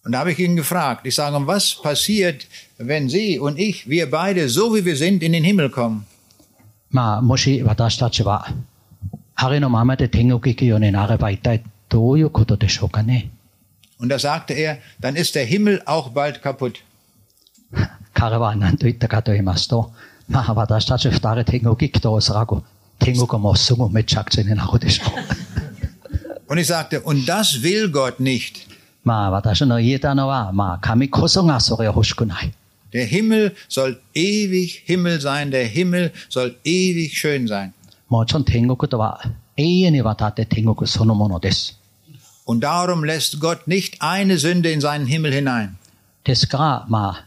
[0.05, 2.47] Und da habe ich ihn gefragt, ich sage, was passiert,
[2.79, 6.07] wenn Sie und ich, wir beide, so wie wir sind, in den Himmel kommen?
[13.99, 16.81] Und da sagte er, dann ist der Himmel auch bald kaputt.
[18.15, 19.93] Kare wa nan to
[20.32, 22.62] と言いますと、まあ私たち二人天国行くとおそらく
[23.00, 25.54] 天国もすぐめちゃくちゃにな るでしょう。
[26.48, 28.68] Und ich sagte, und das will Gott nicht.
[29.04, 32.54] まあ私の言えたのは、まあ神こそがそれを欲しくない。
[32.94, 37.74] Der Himmel soll ewig Himmel sein, der Himmel soll ewig schön sein.
[38.08, 39.22] もちろん天国とは
[39.58, 41.80] 永遠にわたって天国そのものです。
[42.46, 45.76] Und darum lässt Gott nicht eine Sünde in seinen Himmel hinein.
[46.24, 47.27] ですから、まあ、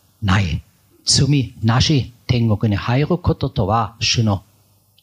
[0.22, 0.62] ない。
[1.04, 4.42] 罪なし天国に入ることとは、主の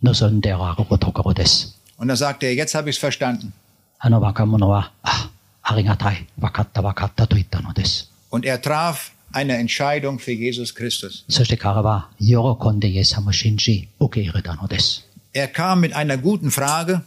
[0.04, 1.80] 望んであるところです。
[1.98, 3.52] Und da sagte er, jetzt habe ich es verstanden.
[4.00, 8.12] あの若者は、あ、ありがたい、分かった分かったと言ったのです。
[8.30, 11.24] Und er traf eine Entscheidung für Jesus Christus.
[11.30, 12.36] そして彼は喜
[12.72, 15.08] んでイエス様を信じ、受け入れたのです。
[15.34, 17.02] Er kam mit einer guten Frage.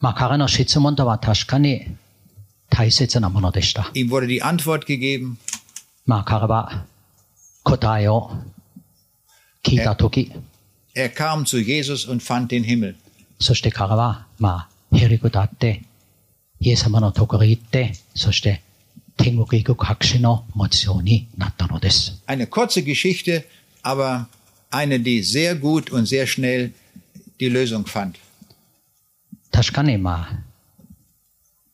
[0.00, 1.94] まあ彼の質問とは確かに
[2.70, 3.90] 大切なものでした。
[3.94, 5.36] Ihm wurde die Antwort gegeben.
[6.06, 6.86] まあ彼は
[7.65, 8.29] 答えを
[9.63, 10.31] 聞いたとき、
[13.39, 15.81] そして彼は、まあ、ヘリクだって、
[16.61, 18.61] イエス様のところに行って、そして
[19.17, 22.21] 天国行く拍手の持ちようになったのです。
[29.51, 30.39] 確かに、まあ、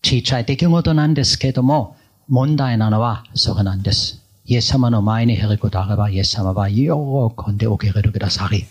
[0.04, 1.98] 小さい出来事なんですけども、
[2.30, 4.21] 問題なのはそれなんです。
[4.51, 6.85] イエス様の前に減ることあれば、イエス様は喜
[7.51, 8.67] んで受け入れてくださり、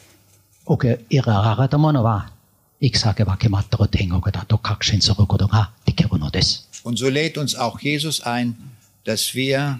[0.67, 2.31] 受け入れられたものは、
[2.79, 6.67] 行く先は決まっている天国だと確信することができるのです。
[6.85, 8.55] Und so lädt uns auch Jesus ein,
[9.05, 9.79] dass wir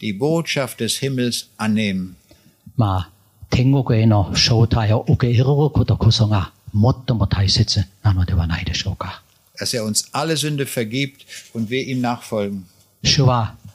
[0.00, 2.16] die Botschaft des Himmels annehmen.
[2.76, 3.10] まあ、
[3.50, 9.22] 天国への招待を受け入れることこそが最も大切なのではないでしょうか。
[9.58, 11.24] Dass er uns alle Sünde vergibt
[11.54, 12.64] und wir ihm nachfolgen.
[13.02, 13.54] 主は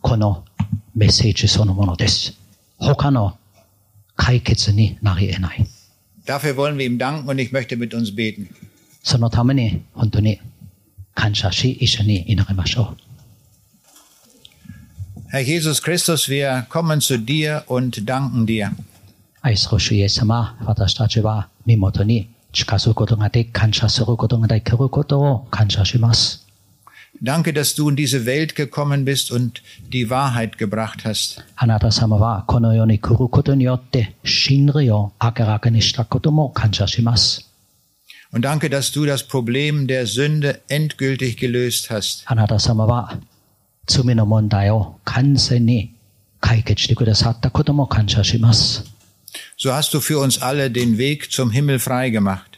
[0.00, 0.44] この
[0.94, 2.34] メッセージそのものです。
[2.78, 3.38] 他の
[4.16, 5.66] 解決になり得ない。
[6.26, 8.48] Dafür wollen wir ihm danken und ich möchte mit uns beten.
[9.02, 10.40] そのために本当に
[11.14, 13.04] 感謝し、一緒に祈りましょう。
[15.32, 18.70] Herr Jesus Christus, wir kommen zu dir und danken dir.
[19.42, 26.46] 愛する主イエス様、私たちは身元に近づくことができ、感謝することができることを感謝します。
[27.20, 29.62] Danke, dass du in diese Welt gekommen bist und
[29.92, 31.42] die Wahrheit gebracht hast.
[31.56, 37.50] あなた様はこの世に来ることによって真理を明らかにしたことも感謝します。
[38.32, 42.24] Und danke, dass du das Problem der Sünde endgültig gelöst hast.
[42.26, 43.18] あなた様は
[43.86, 45.94] 罪の問題を完全に
[46.40, 48.84] 解決してくださったことも感謝します。
[49.56, 52.54] So hast du für uns alle den Weg zum Himmel freigemacht.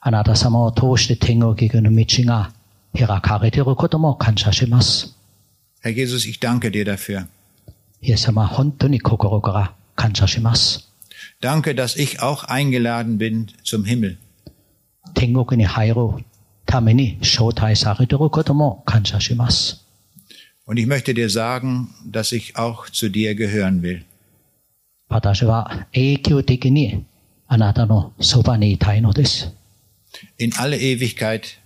[0.00, 2.52] あなた様を通して天国へ行くの道が
[2.96, 5.14] 開かれていることも感謝します。
[5.82, 7.26] Herr Jesus, ich danke dir dafür.
[8.00, 10.88] イエス様、本当に心から感謝します。
[11.40, 14.16] Danke, dass ich auch eingeladen bin zum Himmel.
[15.14, 15.94] 天国に入る
[16.66, 19.84] ために招待されていることも感謝します。
[20.66, 24.04] Und ich möchte dir sagen, dass ich auch zu dir gehören will.
[25.08, 27.06] 私は永久的に
[27.46, 29.52] あなたのそばにいたいのです。
[30.38, 31.42] In alle Ewigkeit